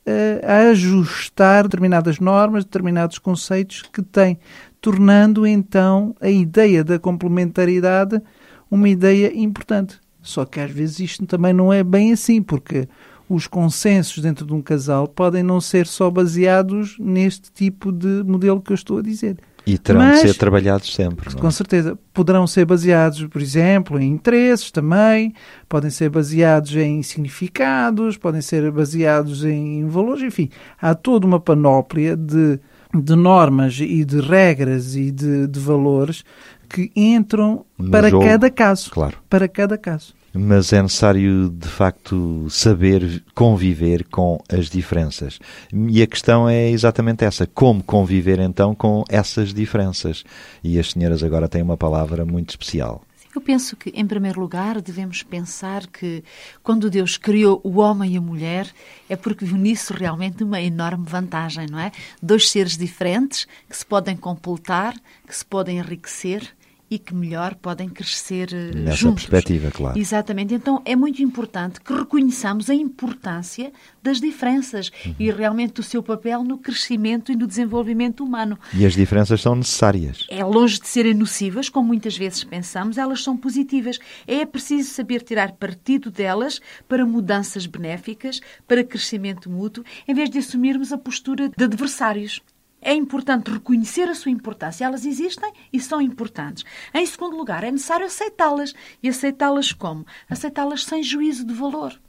a, 0.44 0.70
ajustar 0.70 1.64
determinadas 1.64 2.20
normas, 2.20 2.66
determinados 2.66 3.18
conceitos 3.18 3.84
que 3.94 4.02
tem, 4.02 4.40
tornando 4.82 5.46
então 5.48 6.16
a 6.20 6.30
ideia 6.30 6.84
da 6.84 7.00
complementaridade 7.00 8.22
uma 8.70 8.88
ideia 8.88 9.36
importante. 9.36 10.00
Só 10.22 10.46
que 10.46 10.60
às 10.60 10.70
vezes 10.70 11.00
isto 11.00 11.26
também 11.26 11.54
não 11.54 11.72
é 11.72 11.84
bem 11.84 12.12
assim, 12.12 12.42
porque 12.42 12.88
os 13.28 13.48
consensos 13.48 14.22
dentro 14.22 14.46
de 14.46 14.54
um 14.54 14.62
casal 14.62 15.08
podem 15.08 15.44
não 15.44 15.62
ser 15.62 15.88
só 15.88 16.10
baseados 16.10 16.98
neste 17.00 17.52
tipo 17.52 17.92
de 17.92 18.24
modelo 18.24 18.62
que 18.62 18.72
eu 18.72 18.76
estou 18.76 18.98
a 18.98 19.02
dizer. 19.02 19.38
E 19.70 19.78
terão 19.78 20.00
Mas, 20.00 20.22
de 20.22 20.28
ser 20.30 20.34
trabalhados 20.36 20.92
sempre. 20.96 21.36
Com 21.36 21.48
é? 21.48 21.52
certeza. 21.52 21.96
Poderão 22.12 22.48
ser 22.48 22.66
baseados, 22.66 23.24
por 23.26 23.40
exemplo, 23.40 24.00
em 24.00 24.12
interesses 24.12 24.72
também, 24.72 25.32
podem 25.68 25.92
ser 25.92 26.10
baseados 26.10 26.76
em 26.76 27.04
significados, 27.04 28.18
podem 28.18 28.42
ser 28.42 28.72
baseados 28.72 29.46
em 29.46 29.88
valores, 29.88 30.24
enfim. 30.24 30.50
Há 30.82 30.96
toda 30.96 31.28
uma 31.28 31.40
panóplia 31.40 32.18
de, 32.18 32.60
de 32.96 33.16
normas 33.16 33.80
e 33.80 34.04
de 34.04 34.20
regras 34.20 34.96
e 34.96 35.12
de, 35.12 35.46
de 35.46 35.60
valores 35.60 36.24
que 36.68 36.92
entram 36.96 37.64
no 37.78 37.92
para 37.92 38.10
jogo. 38.10 38.26
cada 38.26 38.50
caso. 38.50 38.90
Claro. 38.90 39.18
Para 39.30 39.48
cada 39.48 39.78
caso. 39.78 40.16
Mas 40.34 40.74
é 40.74 40.82
necessário, 40.82 41.50
de 41.50 41.68
facto, 41.68 42.48
saber 42.50 43.24
conviver 43.34 44.06
com 44.06 44.40
as 44.50 44.70
diferenças. 44.70 45.40
E 45.74 46.02
a 46.02 46.08
questão 46.08 46.48
é 46.48 46.70
exatamente 46.70 47.24
essa: 47.24 47.48
como 47.48 47.84
conviver 47.84 48.40
então 48.40 48.76
com 48.76 49.04
essas 49.10 49.54
diferenças? 49.54 50.24
E 50.64 50.80
as 50.80 50.92
senhoras 50.92 51.24
agora 51.24 51.48
têm 51.48 51.62
uma 51.62 51.78
palavra 51.78 52.26
muito 52.26 52.50
especial. 52.50 53.04
Eu 53.34 53.42
penso 53.42 53.76
que, 53.76 53.92
em 53.92 54.08
primeiro 54.08 54.42
lugar, 54.42 54.82
devemos 54.82 55.22
pensar 55.22 55.86
que 55.86 56.24
quando 56.64 56.90
Deus 56.90 57.16
criou 57.16 57.62
o 57.64 57.78
homem 57.78 58.14
e 58.14 58.18
a 58.18 58.22
mulher, 58.22 58.68
é 59.08 59.16
porque 59.16 59.46
viu 59.46 59.56
nisso 59.56 59.94
realmente 59.94 60.44
uma 60.44 60.60
enorme 60.60 61.06
vantagem, 61.08 61.68
não 61.70 61.80
é? 61.80 61.92
Dois 62.22 62.50
seres 62.50 62.76
diferentes 62.76 63.48
que 63.70 63.78
se 63.78 63.86
podem 63.86 64.18
completar, 64.18 64.96
que 65.28 65.36
se 65.36 65.46
podem 65.46 65.78
enriquecer 65.78 66.56
e 66.90 66.98
que 66.98 67.14
melhor 67.14 67.56
podem 67.56 67.88
crescer 67.90 68.50
eh, 68.54 68.72
Nessa 68.76 68.98
juntos. 68.98 69.26
perspectiva, 69.26 69.70
claro. 69.72 69.98
Exatamente. 70.00 70.54
Então 70.54 70.82
é 70.86 70.96
muito 70.96 71.22
importante 71.22 71.80
que 71.82 71.94
reconheçamos 71.94 72.70
a 72.70 72.74
importância 72.76 73.72
das 74.02 74.20
diferenças 74.20 74.92
Uhum. 75.06 75.16
e 75.20 75.32
realmente 75.32 75.80
o 75.80 75.84
seu 75.84 76.02
papel 76.02 76.44
no 76.44 76.58
crescimento 76.58 77.32
e 77.32 77.36
no 77.36 77.46
desenvolvimento 77.48 78.24
humano. 78.24 78.58
E 78.74 78.86
as 78.86 78.94
diferenças 78.94 79.42
são 79.42 79.56
necessárias. 79.56 80.26
É 80.30 80.44
longe 80.44 80.80
de 80.80 80.88
serem 80.88 81.14
nocivas, 81.14 81.70
como 81.70 81.88
muitas 81.88 82.18
vezes 82.18 82.44
pensamos, 82.44 82.98
elas 82.98 83.24
são 83.24 83.36
positivas. 83.38 84.00
É 84.28 84.46
preciso 84.46 84.90
saber 84.92 85.22
tirar 85.22 85.54
partido 85.54 86.10
delas 86.12 86.60
para 86.88 87.06
mudanças 87.06 87.66
benéficas, 87.66 88.40
para 88.68 88.84
crescimento 88.84 89.50
mútuo, 89.50 89.84
em 90.08 90.14
vez 90.14 90.30
de 90.30 90.40
assumirmos 90.40 90.92
a 90.92 90.98
postura 90.98 91.50
de 91.56 91.64
adversários. 91.64 92.42
É 92.82 92.94
importante 92.94 93.52
reconhecer 93.52 94.08
a 94.08 94.16
sua 94.16 94.32
importância. 94.32 94.86
Elas 94.86 95.06
existem 95.06 95.52
e 95.72 95.80
são 95.80 96.02
importantes. 96.02 96.64
Em 96.94 97.06
segundo 97.06 97.36
lugar, 97.36 97.64
é 97.64 97.72
necessário 97.72 98.06
aceitá-las. 98.06 98.74
E 99.04 99.10
aceitá-las 99.10 99.74
como? 99.74 100.06
Aceitá-las 100.30 100.86
sem 100.86 101.04
juízo 101.04 101.46
de 101.46 101.54
valor. 101.54 102.00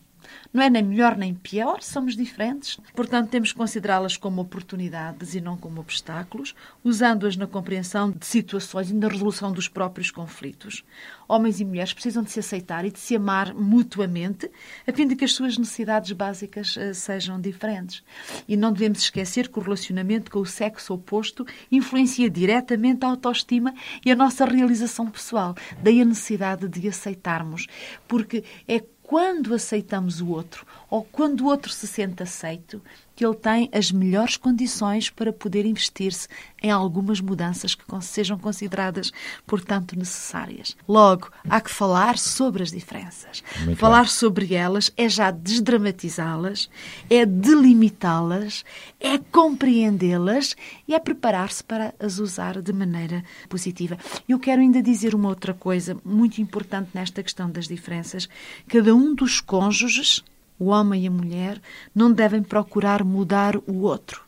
Não 0.53 0.63
é 0.63 0.69
nem 0.69 0.83
melhor 0.83 1.17
nem 1.17 1.35
pior, 1.35 1.83
somos 1.83 2.17
diferentes. 2.17 2.79
Portanto, 2.95 3.31
temos 3.31 3.53
que 3.53 3.59
considerá-las 3.59 4.17
como 4.17 4.41
oportunidades 4.41 5.35
e 5.35 5.41
não 5.41 5.57
como 5.57 5.81
obstáculos, 5.81 6.55
usando-as 6.83 7.37
na 7.37 7.47
compreensão 7.47 8.11
de 8.11 8.27
situações 8.27 8.91
e 8.91 8.95
na 8.95 9.09
resolução 9.09 9.53
dos 9.53 9.69
próprios 9.69 10.11
conflitos. 10.11 10.85
Homens 11.29 11.61
e 11.61 11.65
mulheres 11.65 11.93
precisam 11.93 12.25
de 12.25 12.31
se 12.33 12.41
aceitar 12.41 12.85
e 12.85 12.91
de 12.91 12.99
se 12.99 13.15
amar 13.15 13.55
mutuamente, 13.55 14.51
a 14.87 14.93
fim 14.93 15.07
de 15.07 15.15
que 15.15 15.25
as 15.25 15.33
suas 15.33 15.57
necessidades 15.57 16.11
básicas 16.11 16.77
eh, 16.77 16.93
sejam 16.93 17.41
diferentes. 17.41 18.03
E 18.49 18.57
não 18.57 18.73
devemos 18.73 18.99
esquecer 18.99 19.49
que 19.49 19.59
o 19.59 19.63
relacionamento 19.63 20.31
com 20.31 20.41
o 20.41 20.47
sexo 20.47 20.95
oposto 20.95 21.47
influencia 21.71 22.29
diretamente 22.29 23.05
a 23.05 23.09
autoestima 23.09 23.73
e 24.05 24.11
a 24.11 24.17
nossa 24.17 24.45
realização 24.45 25.09
pessoal. 25.09 25.55
Daí 25.81 26.01
a 26.01 26.05
necessidade 26.05 26.69
de 26.69 26.89
aceitarmos, 26.89 27.67
porque 28.09 28.43
é 28.67 28.83
quando 29.11 29.53
aceitamos 29.53 30.21
o 30.21 30.29
outro 30.29 30.65
ou 30.89 31.03
quando 31.03 31.41
o 31.41 31.47
outro 31.47 31.73
se 31.73 31.85
sente 31.89 32.23
aceito, 32.23 32.81
que 33.21 33.27
ele 33.27 33.35
tem 33.35 33.69
as 33.71 33.93
melhores 33.93 34.39
condições 34.39 35.11
para 35.11 35.31
poder 35.31 35.67
investir-se 35.67 36.27
em 36.63 36.71
algumas 36.71 37.21
mudanças 37.21 37.75
que 37.75 37.85
sejam 38.01 38.39
consideradas, 38.39 39.13
portanto, 39.47 39.95
necessárias. 39.95 40.75
Logo, 40.89 41.31
há 41.47 41.61
que 41.61 41.71
falar 41.71 42.17
sobre 42.17 42.63
as 42.63 42.71
diferenças. 42.71 43.45
Muito 43.63 43.77
falar 43.79 44.05
bem. 44.05 44.11
sobre 44.11 44.55
elas 44.55 44.91
é 44.97 45.07
já 45.07 45.31
desdramatizá-las, 45.31 46.71
é 47.11 47.27
delimitá-las, 47.27 48.65
é 48.99 49.19
compreendê-las 49.19 50.57
e 50.89 50.95
é 50.95 50.99
preparar-se 50.99 51.63
para 51.63 51.95
as 52.01 52.19
usar 52.19 52.63
de 52.63 52.73
maneira 52.73 53.23
positiva. 53.51 53.99
Eu 54.27 54.39
quero 54.39 54.63
ainda 54.63 54.83
dizer 54.83 55.15
uma 55.15 55.29
outra 55.29 55.53
coisa 55.53 55.95
muito 56.03 56.41
importante 56.41 56.89
nesta 56.95 57.23
questão 57.23 57.51
das 57.51 57.69
diferenças. 57.69 58.27
Cada 58.67 58.95
um 58.95 59.15
dos 59.15 59.43
cônjuges, 59.43 60.25
o 60.61 60.67
homem 60.67 61.05
e 61.05 61.07
a 61.09 61.11
mulher, 61.11 61.61
não 61.93 62.13
devem 62.13 62.43
procurar 62.43 63.03
mudar 63.03 63.57
o 63.57 63.81
outro. 63.81 64.23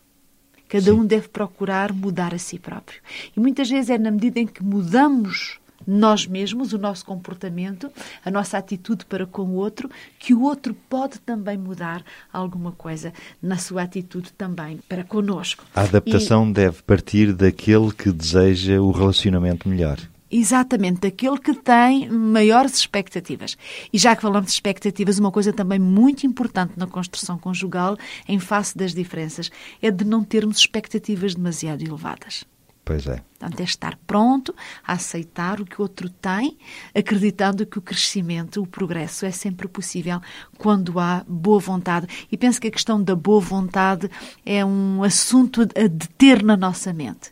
Cada 0.69 0.95
um 0.95 1.05
deve 1.05 1.29
procurar 1.29 1.93
mudar 1.93 2.33
a 2.33 2.39
si 2.39 2.59
próprio. 2.59 2.99
E 3.37 3.39
muitas 3.39 3.69
vezes 3.69 3.91
é 3.91 3.99
na 3.99 4.11
medida 4.11 4.41
em 4.41 4.47
que 4.47 4.65
mudamos 4.65 5.61
nós 5.87 6.27
mesmos, 6.27 6.73
o 6.73 6.79
nosso 6.79 7.05
comportamento, 7.05 7.91
a 8.25 8.31
nossa 8.31 8.57
atitude 8.57 9.05
para 9.05 9.27
com 9.27 9.43
o 9.43 9.55
outro, 9.55 9.91
que 10.19 10.33
o 10.33 10.43
outro 10.43 10.75
pode 10.89 11.21
também 11.21 11.59
mudar 11.59 12.03
alguma 12.33 12.73
coisa 12.73 13.13
na 13.43 13.59
sua 13.59 13.83
atitude 13.83 14.33
também 14.33 14.79
para 14.89 15.05
conosco. 15.05 15.65
A 15.75 15.83
adaptação 15.83 16.51
deve 16.51 16.83
partir 16.83 17.33
daquele 17.33 17.93
que 17.93 18.11
deseja 18.11 18.81
o 18.81 18.91
relacionamento 18.91 19.69
melhor. 19.69 19.99
Exatamente, 20.35 21.01
daquele 21.01 21.39
que 21.39 21.53
tem 21.53 22.09
maiores 22.09 22.75
expectativas. 22.79 23.55
E 23.93 23.99
já 23.99 24.17
que 24.17 24.23
falamos 24.23 24.47
de 24.47 24.55
expectativas, 24.55 25.19
uma 25.19 25.31
coisa 25.31 25.53
também 25.53 25.79
muito 25.79 26.27
importante 26.27 26.73
na 26.75 26.87
construção 26.87 27.37
conjugal, 27.37 27.99
em 28.27 28.39
face 28.39 28.75
das 28.77 28.95
diferenças, 28.95 29.51
é 29.83 29.91
de 29.91 30.07
não 30.07 30.25
termos 30.25 30.57
expectativas 30.57 31.35
demasiado 31.35 31.83
elevadas. 31.83 32.47
Pois 32.83 33.07
é. 33.07 33.23
Portanto, 33.39 33.61
é 33.61 33.63
estar 33.63 33.99
pronto 34.07 34.55
a 34.85 34.95
aceitar 34.95 35.61
o 35.61 35.67
que 35.67 35.79
o 35.79 35.83
outro 35.83 36.09
tem, 36.09 36.57
acreditando 36.95 37.67
que 37.67 37.79
o 37.79 37.83
crescimento, 37.83 38.63
o 38.63 38.67
progresso 38.67 39.27
é 39.27 39.31
sempre 39.31 39.69
possível 39.69 40.21
quando 40.57 40.99
há 40.99 41.25
boa 41.29 41.61
vontade. 41.61 42.07
E 42.31 42.37
penso 42.37 42.61
que 42.61 42.69
a 42.69 42.73
questão 42.73 43.03
da 43.03 43.15
boa 43.15 43.41
vontade 43.41 44.11
é 44.47 44.65
um 44.65 45.03
assunto 45.05 45.63
a 45.63 45.87
deter 45.87 46.43
na 46.43 46.57
nossa 46.57 46.93
mente. 46.93 47.31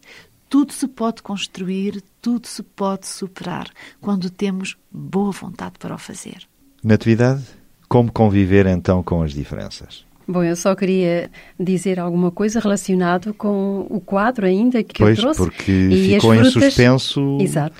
Tudo 0.51 0.73
se 0.73 0.87
pode 0.89 1.23
construir, 1.23 2.03
tudo 2.21 2.47
se 2.47 2.63
pode 2.63 3.07
superar 3.07 3.69
quando 4.01 4.29
temos 4.29 4.77
boa 4.93 5.31
vontade 5.31 5.75
para 5.79 5.95
o 5.95 5.99
fazer. 5.99 6.43
Natividade, 6.85 7.43
como 7.89 8.11
conviver 8.13 8.67
então 8.67 9.03
com 9.03 9.23
as 9.23 9.33
diferenças? 9.33 10.05
Bom, 10.27 10.43
eu 10.45 10.55
só 10.57 10.75
queria 10.77 11.31
dizer 11.59 11.99
alguma 11.99 12.31
coisa 12.31 12.61
relacionado 12.61 13.33
com 13.35 13.87
o 13.91 14.01
quadro 14.01 14.45
ainda 14.47 14.83
que 14.83 14.99
Pois, 15.03 15.17
eu 15.19 15.23
trouxe. 15.23 15.41
porque 15.41 15.73
E 15.73 16.15
as 16.17 16.23
ficou 16.23 16.35
em 16.35 16.39
frutas- 16.39 16.53
suspenso 16.65 17.39
Exato, 17.41 17.77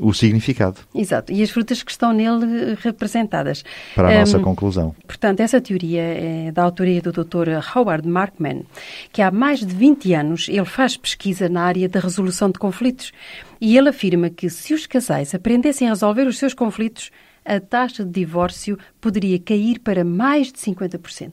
o 0.00 0.12
significado 0.12 0.80
exato. 0.94 1.32
E 1.32 1.42
as 1.42 1.50
frutas 1.50 1.82
que 1.82 1.90
estão 1.90 2.12
nele 2.12 2.72
eh, 2.72 2.76
representadas. 2.80 3.64
para 3.94 4.08
a 4.16 4.20
nossa 4.20 4.38
Hum, 4.38 4.42
conclusão. 4.42 4.94
Portanto, 5.06 5.40
essa 5.40 5.60
teoria 5.60 6.02
é 6.02 6.52
da 6.52 6.62
autoria 6.62 7.00
do 7.00 7.12
Dr. 7.12 7.48
Howard 7.74 8.06
Markman, 8.08 8.64
que 9.12 9.22
há 9.22 9.30
mais 9.30 9.60
de 9.60 9.74
20 9.74 10.12
anos 10.14 10.48
ele 10.48 10.64
faz 10.64 10.96
pesquisa 10.96 11.48
na 11.48 11.62
área 11.62 11.88
da 11.88 12.00
resolução 12.00 12.50
de 12.50 12.58
conflitos 12.58 13.12
e 13.60 13.76
ele 13.76 13.88
afirma 13.88 14.28
que 14.30 14.48
se 14.50 14.74
os 14.74 14.86
casais 14.86 15.34
aprendessem 15.34 15.88
a 15.88 15.90
resolver 15.92 16.26
os 16.26 16.38
seus 16.38 16.54
conflitos, 16.54 17.10
a 17.44 17.58
taxa 17.58 18.04
de 18.04 18.10
divórcio 18.10 18.78
poderia 19.00 19.38
cair 19.38 19.78
para 19.80 20.04
mais 20.04 20.52
de 20.52 20.58
50%. 20.58 21.32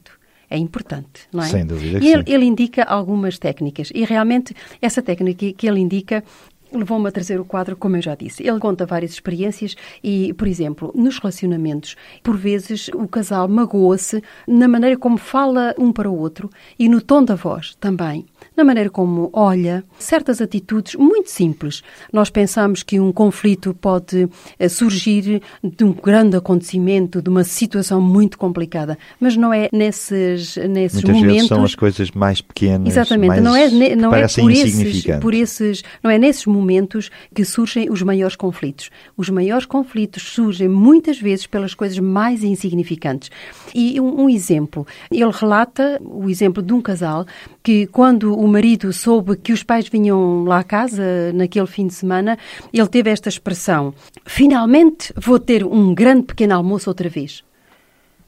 É 0.51 0.57
importante, 0.57 1.27
não 1.31 1.43
é? 1.43 1.47
Sem 1.47 1.63
dúvida 1.63 1.99
E 2.03 2.11
ele, 2.11 2.23
ele 2.25 2.43
indica 2.45 2.83
algumas 2.83 3.37
técnicas 3.37 3.91
e 3.93 4.03
realmente 4.03 4.55
essa 4.81 4.99
técnica 4.99 5.53
que 5.53 5.67
ele 5.67 5.79
indica 5.79 6.23
levou-me 6.71 7.07
a 7.07 7.11
trazer 7.11 7.39
o 7.39 7.45
quadro, 7.45 7.75
como 7.75 7.95
eu 7.97 8.01
já 8.01 8.15
disse. 8.15 8.47
Ele 8.47 8.59
conta 8.59 8.85
várias 8.85 9.11
experiências 9.11 9.75
e, 10.03 10.33
por 10.33 10.47
exemplo, 10.47 10.91
nos 10.95 11.17
relacionamentos, 11.17 11.95
por 12.23 12.37
vezes 12.37 12.89
o 12.89 13.07
casal 13.07 13.47
magoa-se 13.47 14.23
na 14.47 14.67
maneira 14.67 14.97
como 14.97 15.17
fala 15.17 15.73
um 15.77 15.91
para 15.91 16.09
o 16.09 16.17
outro 16.17 16.49
e 16.77 16.87
no 16.87 17.01
tom 17.01 17.23
da 17.23 17.35
voz 17.35 17.75
também. 17.79 18.25
Na 18.59 18.65
maneira 18.65 18.89
como 18.89 19.29
olha, 19.31 19.85
certas 19.97 20.41
atitudes 20.41 20.93
muito 20.95 21.29
simples. 21.31 21.81
Nós 22.11 22.29
pensamos 22.29 22.83
que 22.83 22.99
um 22.99 23.09
conflito 23.09 23.73
pode 23.73 24.27
eh, 24.59 24.67
surgir 24.67 25.41
de 25.63 25.83
um 25.85 25.93
grande 25.93 26.35
acontecimento, 26.35 27.21
de 27.21 27.29
uma 27.29 27.45
situação 27.45 28.01
muito 28.01 28.37
complicada, 28.37 28.97
mas 29.17 29.37
não 29.37 29.53
é 29.53 29.69
nesses, 29.71 30.57
nesses 30.57 31.01
Muitas 31.01 31.15
momentos. 31.15 31.33
vezes 31.35 31.47
são 31.47 31.63
as 31.63 31.73
coisas 31.73 32.11
mais 32.11 32.41
pequenas, 32.41 32.89
Exatamente, 32.89 33.29
mais, 33.29 33.41
não 33.43 33.55
é, 33.55 33.69
ne- 33.69 33.95
não 33.95 34.13
é 34.13 34.27
por 34.27 34.51
esses, 34.51 35.05
por 35.21 35.33
esses, 35.33 35.81
não 36.03 36.11
é 36.11 36.17
nesses 36.17 36.45
momentos 36.45 37.09
que 37.33 37.45
surgem 37.45 37.89
os 37.89 38.01
maiores 38.01 38.35
conflitos. 38.35 38.89
Os 39.15 39.29
maiores 39.29 39.65
conflitos 39.65 40.21
surgem 40.23 40.67
muitas 40.67 41.17
vezes 41.17 41.47
pelas 41.47 41.73
coisas 41.73 41.97
mais 41.97 42.43
insignificantes. 42.43 43.31
E 43.73 44.01
um, 44.01 44.23
um 44.23 44.29
exemplo, 44.29 44.85
ele 45.09 45.31
relata 45.31 45.97
o 46.03 46.29
exemplo 46.29 46.61
de 46.61 46.73
um 46.73 46.81
casal 46.81 47.25
que 47.63 47.87
quando 47.87 48.37
o 48.37 48.48
marido 48.49 48.91
soube 48.91 49.37
que 49.37 49.53
os 49.53 49.63
pais 49.63 49.87
vinham 49.87 50.43
lá 50.43 50.59
à 50.59 50.63
casa 50.63 51.31
naquele 51.33 51.67
fim 51.67 51.87
de 51.87 51.93
semana, 51.93 52.37
ele 52.73 52.87
teve 52.87 53.09
esta 53.09 53.29
expressão: 53.29 53.93
finalmente 54.25 55.13
vou 55.15 55.39
ter 55.39 55.63
um 55.63 55.93
grande 55.93 56.23
pequeno 56.23 56.55
almoço 56.55 56.89
outra 56.89 57.07
vez. 57.07 57.43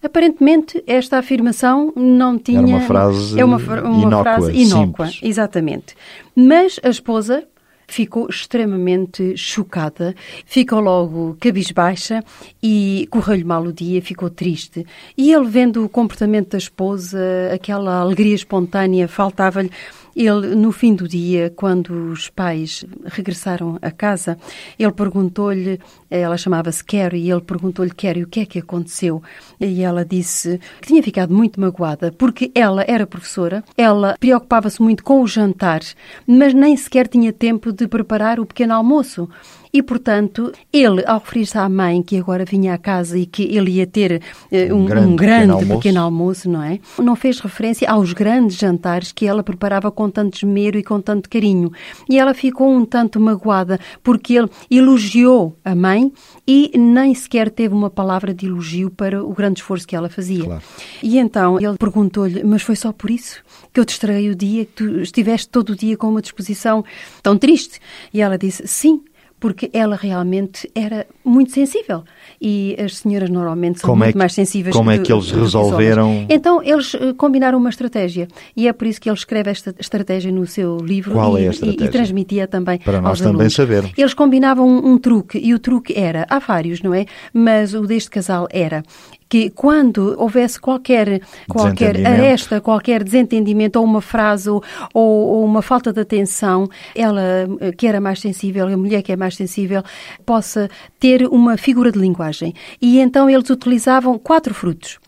Aparentemente, 0.04 0.84
esta 0.88 1.20
afirmação 1.20 1.94
não 1.96 2.38
tinha. 2.40 2.62
uma 2.62 2.82
frase 2.82 3.40
é 3.40 3.46
uma, 3.46 3.58
uma 3.58 4.02
inócua, 4.02 4.24
frase 4.24 4.52
inócua, 4.52 5.06
simples. 5.08 5.20
exatamente. 5.22 5.96
Mas 6.36 6.80
a 6.82 6.90
esposa 6.90 7.44
ficou 7.92 8.28
extremamente 8.30 9.36
chocada, 9.36 10.16
ficou 10.46 10.80
logo 10.80 11.38
cabisbaixa 11.40 12.24
e 12.64 13.08
correu-lhe 13.12 13.44
mal 13.44 13.64
o 13.64 13.74
dia, 13.74 14.02
ficou 14.02 14.30
triste. 14.30 14.86
E 15.18 15.32
ele, 15.32 15.48
vendo 15.48 15.84
o 15.84 15.90
comportamento 15.90 16.52
da 16.52 16.58
esposa, 16.58 17.20
aquela 17.54 18.00
alegria 18.00 18.34
espontânea 18.34 19.08
faltava-lhe, 19.08 19.70
Ele, 20.16 20.56
no 20.56 20.72
fim 20.72 20.94
do 20.94 21.08
dia, 21.08 21.52
quando 21.56 22.12
os 22.12 22.30
pais 22.30 22.86
regressaram 23.06 23.78
a 23.82 23.92
casa, 23.92 24.38
ele 24.78 24.92
perguntou-lhe, 24.92 25.80
ela 26.10 26.38
chamava-se 26.38 26.84
Carrie, 26.84 27.26
e 27.26 27.32
ele 27.32 27.42
perguntou-lhe, 27.42 27.92
Carrie, 27.92 28.24
o 28.24 28.28
que 28.28 28.42
é 28.42 28.46
que 28.46 28.60
aconteceu? 28.60 29.22
E 29.60 29.82
ela 29.82 30.04
disse 30.04 30.60
que 30.82 30.88
tinha 30.88 31.02
ficado 31.02 31.34
muito 31.34 31.60
magoada, 31.60 32.12
porque 32.12 32.52
ela 32.54 32.84
era 32.88 33.08
professora, 33.08 33.64
ela 33.78 34.16
preocupava-se 34.20 34.82
muito 34.82 35.04
com 35.04 35.22
o 35.22 35.28
jantar, 35.28 35.82
mas 36.28 36.54
nem 36.54 36.76
sequer 36.76 37.08
tinha 37.08 37.32
tempo 37.32 37.72
de 37.72 37.88
preparar 37.88 38.40
o 38.40 38.46
pequeno 38.46 38.74
almoço. 38.74 39.30
E, 39.74 39.82
portanto, 39.82 40.52
ele, 40.72 41.04
ao 41.06 41.20
referir-se 41.20 41.58
à 41.58 41.68
mãe 41.70 42.02
que 42.02 42.18
agora 42.18 42.44
vinha 42.44 42.74
à 42.74 42.78
casa 42.78 43.18
e 43.18 43.26
que 43.26 43.44
ele 43.44 43.72
ia 43.72 43.88
ter 43.88 44.22
uh, 44.52 44.74
um, 44.74 44.82
um, 44.82 44.86
grande, 44.86 45.08
um 45.08 45.16
grande 45.16 45.16
pequeno, 45.16 45.54
almoço. 45.54 45.78
pequeno, 45.78 46.02
almoço. 46.02 46.50
não 46.50 46.64
é? 46.64 46.80
Não 47.00 47.16
fez 47.16 47.40
referência 47.40 47.90
aos 47.90 48.14
grandes 48.14 48.58
jantares 48.58 49.12
que 49.12 49.26
ela 49.26 49.44
preparava 49.44 49.92
com 49.92 50.10
tanto 50.10 50.36
esmero 50.36 50.78
e 50.78 50.84
com 50.84 51.00
tanto 51.00 51.30
carinho. 51.30 51.72
E 52.10 52.20
ela 52.20 52.34
ficou 52.34 52.70
um 52.70 52.86
tanto 52.86 53.20
magoada 53.20 53.80
porque 54.04 54.34
ele 54.34 54.50
elogiou 54.70 55.58
a 55.64 55.74
mãe 55.74 56.12
e 56.48 56.72
nem 56.78 57.14
sequer 57.14 57.50
teve 57.50 57.74
uma 57.74 57.90
palavra 57.90 58.34
de 58.34 58.46
elogio 58.46 58.90
para 58.90 59.24
o 59.24 59.34
grande 59.34 59.60
esforço 59.60 59.88
que 59.88 59.96
ela 59.96 60.10
fazia. 60.10 60.44
Claro. 60.44 60.62
E 61.02 61.18
então 61.18 61.60
ele 61.60 61.78
perguntou-lhe: 61.78 62.44
Mas 62.44 62.62
foi 62.62 62.76
só 62.76 62.92
por 62.92 63.10
isso 63.10 63.42
que 63.72 63.80
eu 63.80 63.86
te 63.86 63.94
estraguei 63.94 64.30
o 64.30 64.36
dia, 64.36 64.66
que 64.66 64.74
tu 64.74 65.02
estiveste 65.02 65.48
todo 65.48 65.72
o 65.72 65.76
dia 65.76 65.96
com 65.96 66.08
uma 66.10 66.22
disposição 66.22 66.84
tão 67.24 67.38
triste? 67.38 67.80
E 68.14 68.22
ela 68.22 68.38
disse: 68.38 68.68
Sim, 68.68 69.02
porque 69.42 69.72
ela 69.74 69.96
realmente 69.96 70.70
era 70.76 71.08
muito 71.26 71.52
sensível 71.52 72.04
e 72.40 72.78
as 72.80 72.98
senhoras 72.98 73.28
normalmente 73.28 73.80
são 73.80 73.90
como 73.90 74.02
muito 74.02 74.10
é 74.10 74.12
que, 74.12 74.18
mais 74.20 74.34
sensíveis. 74.34 74.76
Como 74.76 74.92
é 74.92 74.98
que, 74.98 75.02
é 75.02 75.06
que 75.06 75.12
eles 75.12 75.32
resolveram? 75.32 76.28
Então 76.30 76.62
eles 76.64 76.94
eh, 76.94 77.12
combinaram 77.18 77.58
uma 77.58 77.72
estratégia 77.72 78.28
e 78.56 78.68
é 78.68 78.72
por 78.74 78.86
isso 78.86 79.02
que 79.02 79.10
ele 79.10 79.18
escreve 79.18 79.50
esta 79.50 79.74
estratégia 79.80 80.32
no 80.32 80.46
seu 80.46 80.78
livro 80.78 81.14
Qual 81.14 81.40
e, 81.40 81.46
é 81.46 81.48
a 81.48 81.52
estratégia? 81.52 81.86
e, 81.86 81.88
e 81.88 81.92
transmitia 81.92 82.48
também 82.48 82.78
para 82.78 83.02
nós 83.02 83.18
também 83.18 83.34
alunos. 83.34 83.54
saber. 83.56 83.92
Eles 83.98 84.14
combinavam 84.14 84.70
um, 84.70 84.92
um 84.94 84.98
truque 85.00 85.40
e 85.40 85.56
o 85.56 85.60
truque 85.60 85.98
era 85.98 86.24
há 86.30 86.38
vários, 86.38 86.84
não 86.84 86.94
é? 86.94 87.08
Mas 87.34 87.74
o 87.74 87.82
deste 87.88 88.12
casal 88.12 88.48
era 88.52 88.84
que 89.32 89.50
quando 89.50 90.14
houvesse 90.18 90.60
qualquer, 90.60 91.22
qualquer 91.48 92.06
aresta, 92.06 92.60
qualquer 92.60 93.02
desentendimento 93.02 93.80
ou 93.80 93.86
uma 93.86 94.02
frase 94.02 94.50
ou, 94.50 94.62
ou, 94.94 95.46
uma 95.46 95.62
falta 95.62 95.94
de 95.94 96.02
atenção, 96.02 96.68
ela 96.94 97.48
que 97.78 97.88
era 97.88 98.02
mais 98.02 98.20
sensível, 98.20 98.68
a 98.68 98.76
mulher 98.76 99.02
que 99.02 99.14
é 99.14 99.16
mais 99.16 99.38
sensível, 99.38 99.84
possa 100.26 100.70
ter 101.00 101.26
uma 101.28 101.56
figura 101.56 101.94
de 101.94 101.98
linguagem. 101.98 102.54
E 102.82 103.00
então 103.00 103.30
eles 103.30 103.50
utilizavam 103.50 104.20
quatro 104.20 104.54
frutos 104.54 105.00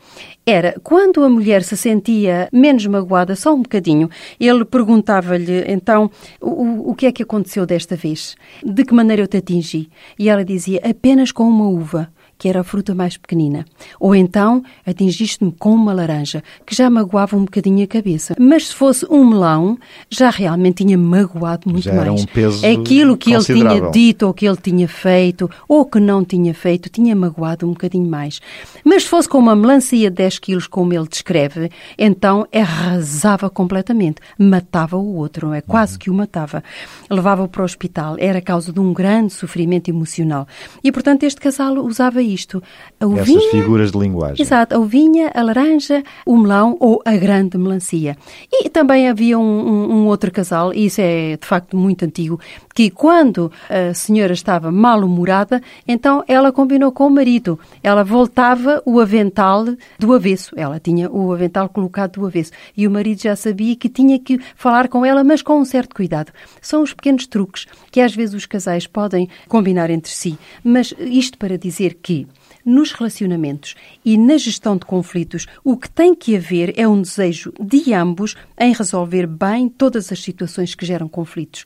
era 0.45 0.75
quando 0.83 1.23
a 1.23 1.29
mulher 1.29 1.63
se 1.63 1.77
sentia 1.77 2.49
menos 2.51 2.86
magoada, 2.86 3.36
só 3.36 3.53
um 3.53 3.62
bocadinho, 3.62 4.09
ele 4.39 4.65
perguntava-lhe 4.65 5.63
então 5.67 6.12
o, 6.41 6.91
o 6.91 6.95
que 6.95 7.05
é 7.05 7.12
que 7.12 7.23
aconteceu 7.23 7.65
desta 7.65 7.95
vez? 7.95 8.36
De 8.63 8.83
que 8.83 8.93
maneira 8.93 9.21
eu 9.21 9.27
te 9.27 9.38
atingi? 9.38 9.89
E 10.19 10.27
ela 10.29 10.43
dizia 10.43 10.81
apenas 10.83 11.31
com 11.31 11.47
uma 11.47 11.67
uva 11.67 12.12
que 12.43 12.49
era 12.49 12.60
a 12.60 12.63
fruta 12.65 12.93
mais 12.93 13.15
pequenina. 13.15 13.63
Ou 13.97 14.13
então 14.13 14.65
atingiste-me 14.86 15.49
com 15.49 15.73
uma 15.73 15.93
laranja, 15.93 16.43
que 16.65 16.75
já 16.75 16.89
magoava 16.89 17.38
um 17.38 17.45
bocadinho 17.45 17.86
a 17.86 17.88
cabeça. 17.88 18.36
Mas 18.38 18.67
se 18.67 18.75
fosse 18.75 19.08
um 19.10 19.25
melão, 19.25 19.79
já 20.10 20.29
realmente 20.29 20.84
tinha 20.84 20.97
magoado 20.97 21.69
muito 21.69 21.86
já 21.86 21.93
mais. 21.93 22.03
Era 22.06 22.12
um 22.12 22.25
peso 22.25 22.65
Aquilo 22.67 23.15
que 23.15 23.32
ele 23.32 23.45
tinha 23.45 23.89
dito 23.91 24.27
ou 24.27 24.34
que 24.34 24.45
ele 24.45 24.58
tinha 24.58 24.89
feito 24.89 25.49
ou 25.69 25.86
que 25.86 26.01
não 26.01 26.25
tinha 26.25 26.53
feito, 26.53 26.89
tinha 26.89 27.15
magoado 27.15 27.65
um 27.65 27.69
bocadinho 27.69 28.10
mais. 28.10 28.41
Mas 28.84 29.03
se 29.03 29.10
fosse 29.10 29.29
com 29.29 29.38
uma 29.38 29.56
melancia 29.56 30.10
de 30.10 30.17
10 30.17 30.39
quilos, 30.39 30.67
como 30.67 30.93
ele 30.93 31.08
descreve, 31.08 31.71
então 31.97 32.45
arrasava 32.53 33.49
completamente. 33.49 34.17
Matava 34.38 34.97
o 34.97 35.15
outro, 35.15 35.53
é? 35.53 35.62
Quase 35.62 35.93
uhum. 35.93 35.99
que 35.99 36.10
o 36.10 36.13
matava. 36.13 36.62
Levava-o 37.10 37.47
para 37.47 37.62
o 37.62 37.65
hospital. 37.65 38.17
Era 38.19 38.41
causa 38.41 38.73
de 38.73 38.82
um 38.82 38.91
grande 38.91 39.32
sofrimento 39.32 39.88
emocional. 39.88 40.45
E, 40.84 40.91
portanto, 40.91 41.23
este 41.23 41.39
casal 41.39 41.77
usava 41.77 42.21
isso 42.21 42.33
isto. 42.34 42.62
A 43.00 43.06
ovinha, 43.06 43.38
Essas 43.38 43.52
figuras 43.52 43.91
de 43.91 44.00
linguagem. 44.00 44.41
Exato, 44.41 44.76
a 44.76 44.80
ovinha, 44.80 45.32
a 45.34 45.41
laranja, 45.41 46.04
o 46.26 46.38
melão 46.38 46.78
ou 46.80 47.02
a 47.06 47.15
grande 47.15 47.58
melancia. 47.58 48.17
E 48.52 48.69
também 48.69 49.08
havia 49.08 49.38
um, 49.38 49.43
um, 49.43 49.93
um 49.93 50.08
outro 50.08 50.32
casal, 50.32 50.74
e 50.74 50.86
isso 50.86 51.02
é 51.02 51.38
de 51.38 51.48
facto 51.48 51.78
muito 51.78 52.06
antigo, 52.06 52.39
que 52.74 52.89
quando 52.89 53.52
a 53.69 53.93
senhora 53.93 54.34
estava 54.34 54.72
mal-humorada, 54.72 55.62
então 55.88 56.24
ela 56.28 56.52
combinou 56.52 56.91
com 56.91 57.08
o 57.08 57.10
marido. 57.10 57.60
Ela 57.82 58.04
voltava 58.04 58.82
o 58.86 59.00
avental 59.00 59.65
do 60.00 60.13
avesso. 60.13 60.54
Ela 60.56 60.80
tinha 60.80 61.10
o 61.12 61.32
avental 61.32 61.69
colocado 61.69 62.19
do 62.19 62.26
avesso. 62.26 62.52
E 62.76 62.88
o 62.88 62.91
marido 62.91 63.22
já 63.22 63.36
sabia 63.36 63.76
que 63.76 63.89
tinha 63.89 64.19
que 64.19 64.39
falar 64.56 64.88
com 64.88 65.06
ela, 65.06 65.24
mas 65.24 65.41
com 65.41 65.60
um 65.60 65.65
certo 65.65 65.96
cuidado. 65.96 66.32
São 66.62 66.82
os 66.82 66.93
pequenos 66.93 67.28
truques 67.28 67.65
que 67.91 68.02
às 68.02 68.15
vezes 68.15 68.36
os 68.36 68.46
casais 68.46 68.88
podem 68.88 69.30
combinar 69.48 69.89
entre 69.89 70.12
si. 70.12 70.38
Mas 70.63 70.93
isto 71.00 71.38
para 71.38 71.58
dizer 71.58 71.98
que 72.02 72.22
nos 72.65 72.91
relacionamentos 72.91 73.76
e 74.04 74.17
na 74.17 74.38
gestão 74.38 74.78
de 74.78 74.86
conflitos, 74.86 75.47
o 75.63 75.78
que 75.78 75.89
tem 75.89 76.15
que 76.15 76.36
haver 76.36 76.73
é 76.78 76.88
um 76.88 77.02
desejo 77.02 77.54
de 77.60 77.93
ambos 77.93 78.36
em 78.58 78.73
resolver 78.73 79.28
bem 79.28 79.69
todas 79.69 80.12
as 80.12 80.21
situações 80.21 80.76
que 80.76 80.86
geram 80.86 81.08
conflitos 81.08 81.65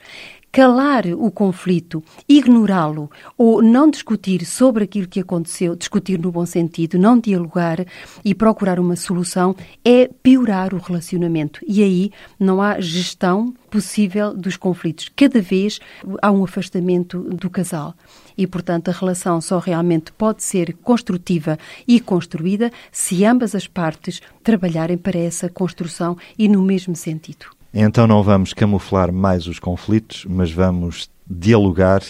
calar 0.52 1.06
o 1.08 1.30
conflito, 1.30 2.04
ignorá-lo 2.28 3.12
ou 3.38 3.62
não 3.62 3.90
discutir 3.90 4.46
sobre 4.46 4.84
aquilo 4.84 5.08
que 5.08 5.20
aconteceu, 5.20 5.76
discutir 5.76 6.20
no 6.20 6.32
bom 6.32 6.46
sentido, 6.46 6.98
não 6.98 7.20
dialogar 7.20 7.86
e 8.24 8.34
procurar 8.34 8.80
uma 8.80 8.96
solução, 8.96 9.56
é 9.84 10.10
piorar 10.24 10.74
o 10.74 10.80
relacionamento. 10.80 11.60
E 11.68 11.84
aí 11.84 12.12
não 12.40 12.62
há 12.62 12.80
gestão 12.80 13.54
possível 13.70 14.34
dos 14.34 14.58
conflitos. 14.58 15.10
Cada 15.16 15.42
vez 15.42 15.80
há 16.22 16.32
um 16.32 16.44
afastamento 16.44 17.20
do 17.20 17.50
casal. 17.50 17.94
E, 18.38 18.46
portanto, 18.46 18.90
a 18.90 18.94
relação 18.94 19.42
só 19.42 19.58
realmente 19.58 20.12
pode 20.12 20.44
ser 20.44 20.74
construtiva 20.84 21.58
e 21.88 22.00
construída 22.00 22.72
se 22.92 23.26
ambas 23.26 23.56
as 23.56 23.68
partes 23.68 24.22
trabalharem 24.44 24.98
para 24.98 25.18
essa 25.18 25.50
construção 25.50 26.16
e 26.38 26.48
no 26.48 26.62
mesmo 26.62 26.96
sentido. 26.96 27.57
Então 27.80 28.08
não 28.08 28.24
vamos 28.24 28.54
camuflar 28.54 29.14
mais 29.14 29.46
os 29.46 29.60
conflitos, 29.60 30.26
mas 30.28 30.52
vamos 30.52 31.12
dialogar, 31.30 32.02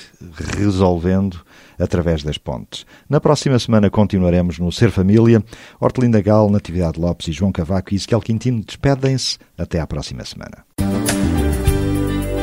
resolvendo 0.57 1.41
através 1.77 2.23
das 2.23 2.37
pontes. 2.37 2.85
Na 3.09 3.19
próxima 3.19 3.59
semana 3.59 3.89
continuaremos 3.89 4.59
no 4.59 4.71
Ser 4.71 4.91
Família. 4.91 5.43
Hortelinda 5.77 6.21
Gal, 6.21 6.49
Natividade 6.49 6.97
Lopes 6.97 7.27
e 7.27 7.31
João 7.33 7.51
Cavaco 7.51 7.93
e 7.93 7.97
Isquel 7.97 8.21
Quintino 8.21 8.63
despedem-se. 8.65 9.39
Até 9.57 9.81
à 9.81 9.85
próxima 9.85 10.23
semana. 10.23 10.65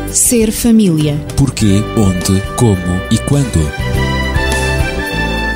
Ser 0.08 0.52
Família. 0.52 1.16
Porquê, 1.34 1.82
onde, 1.96 2.42
como 2.58 3.00
e 3.10 3.16
quando. 3.26 3.58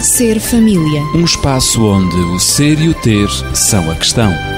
Ser 0.01 0.41
Família. 0.41 1.03
Um 1.15 1.25
espaço 1.25 1.85
onde 1.85 2.17
o 2.17 2.39
ser 2.39 2.81
e 2.81 2.89
o 2.89 2.95
ter 2.95 3.29
são 3.55 3.91
a 3.91 3.95
questão. 3.95 4.58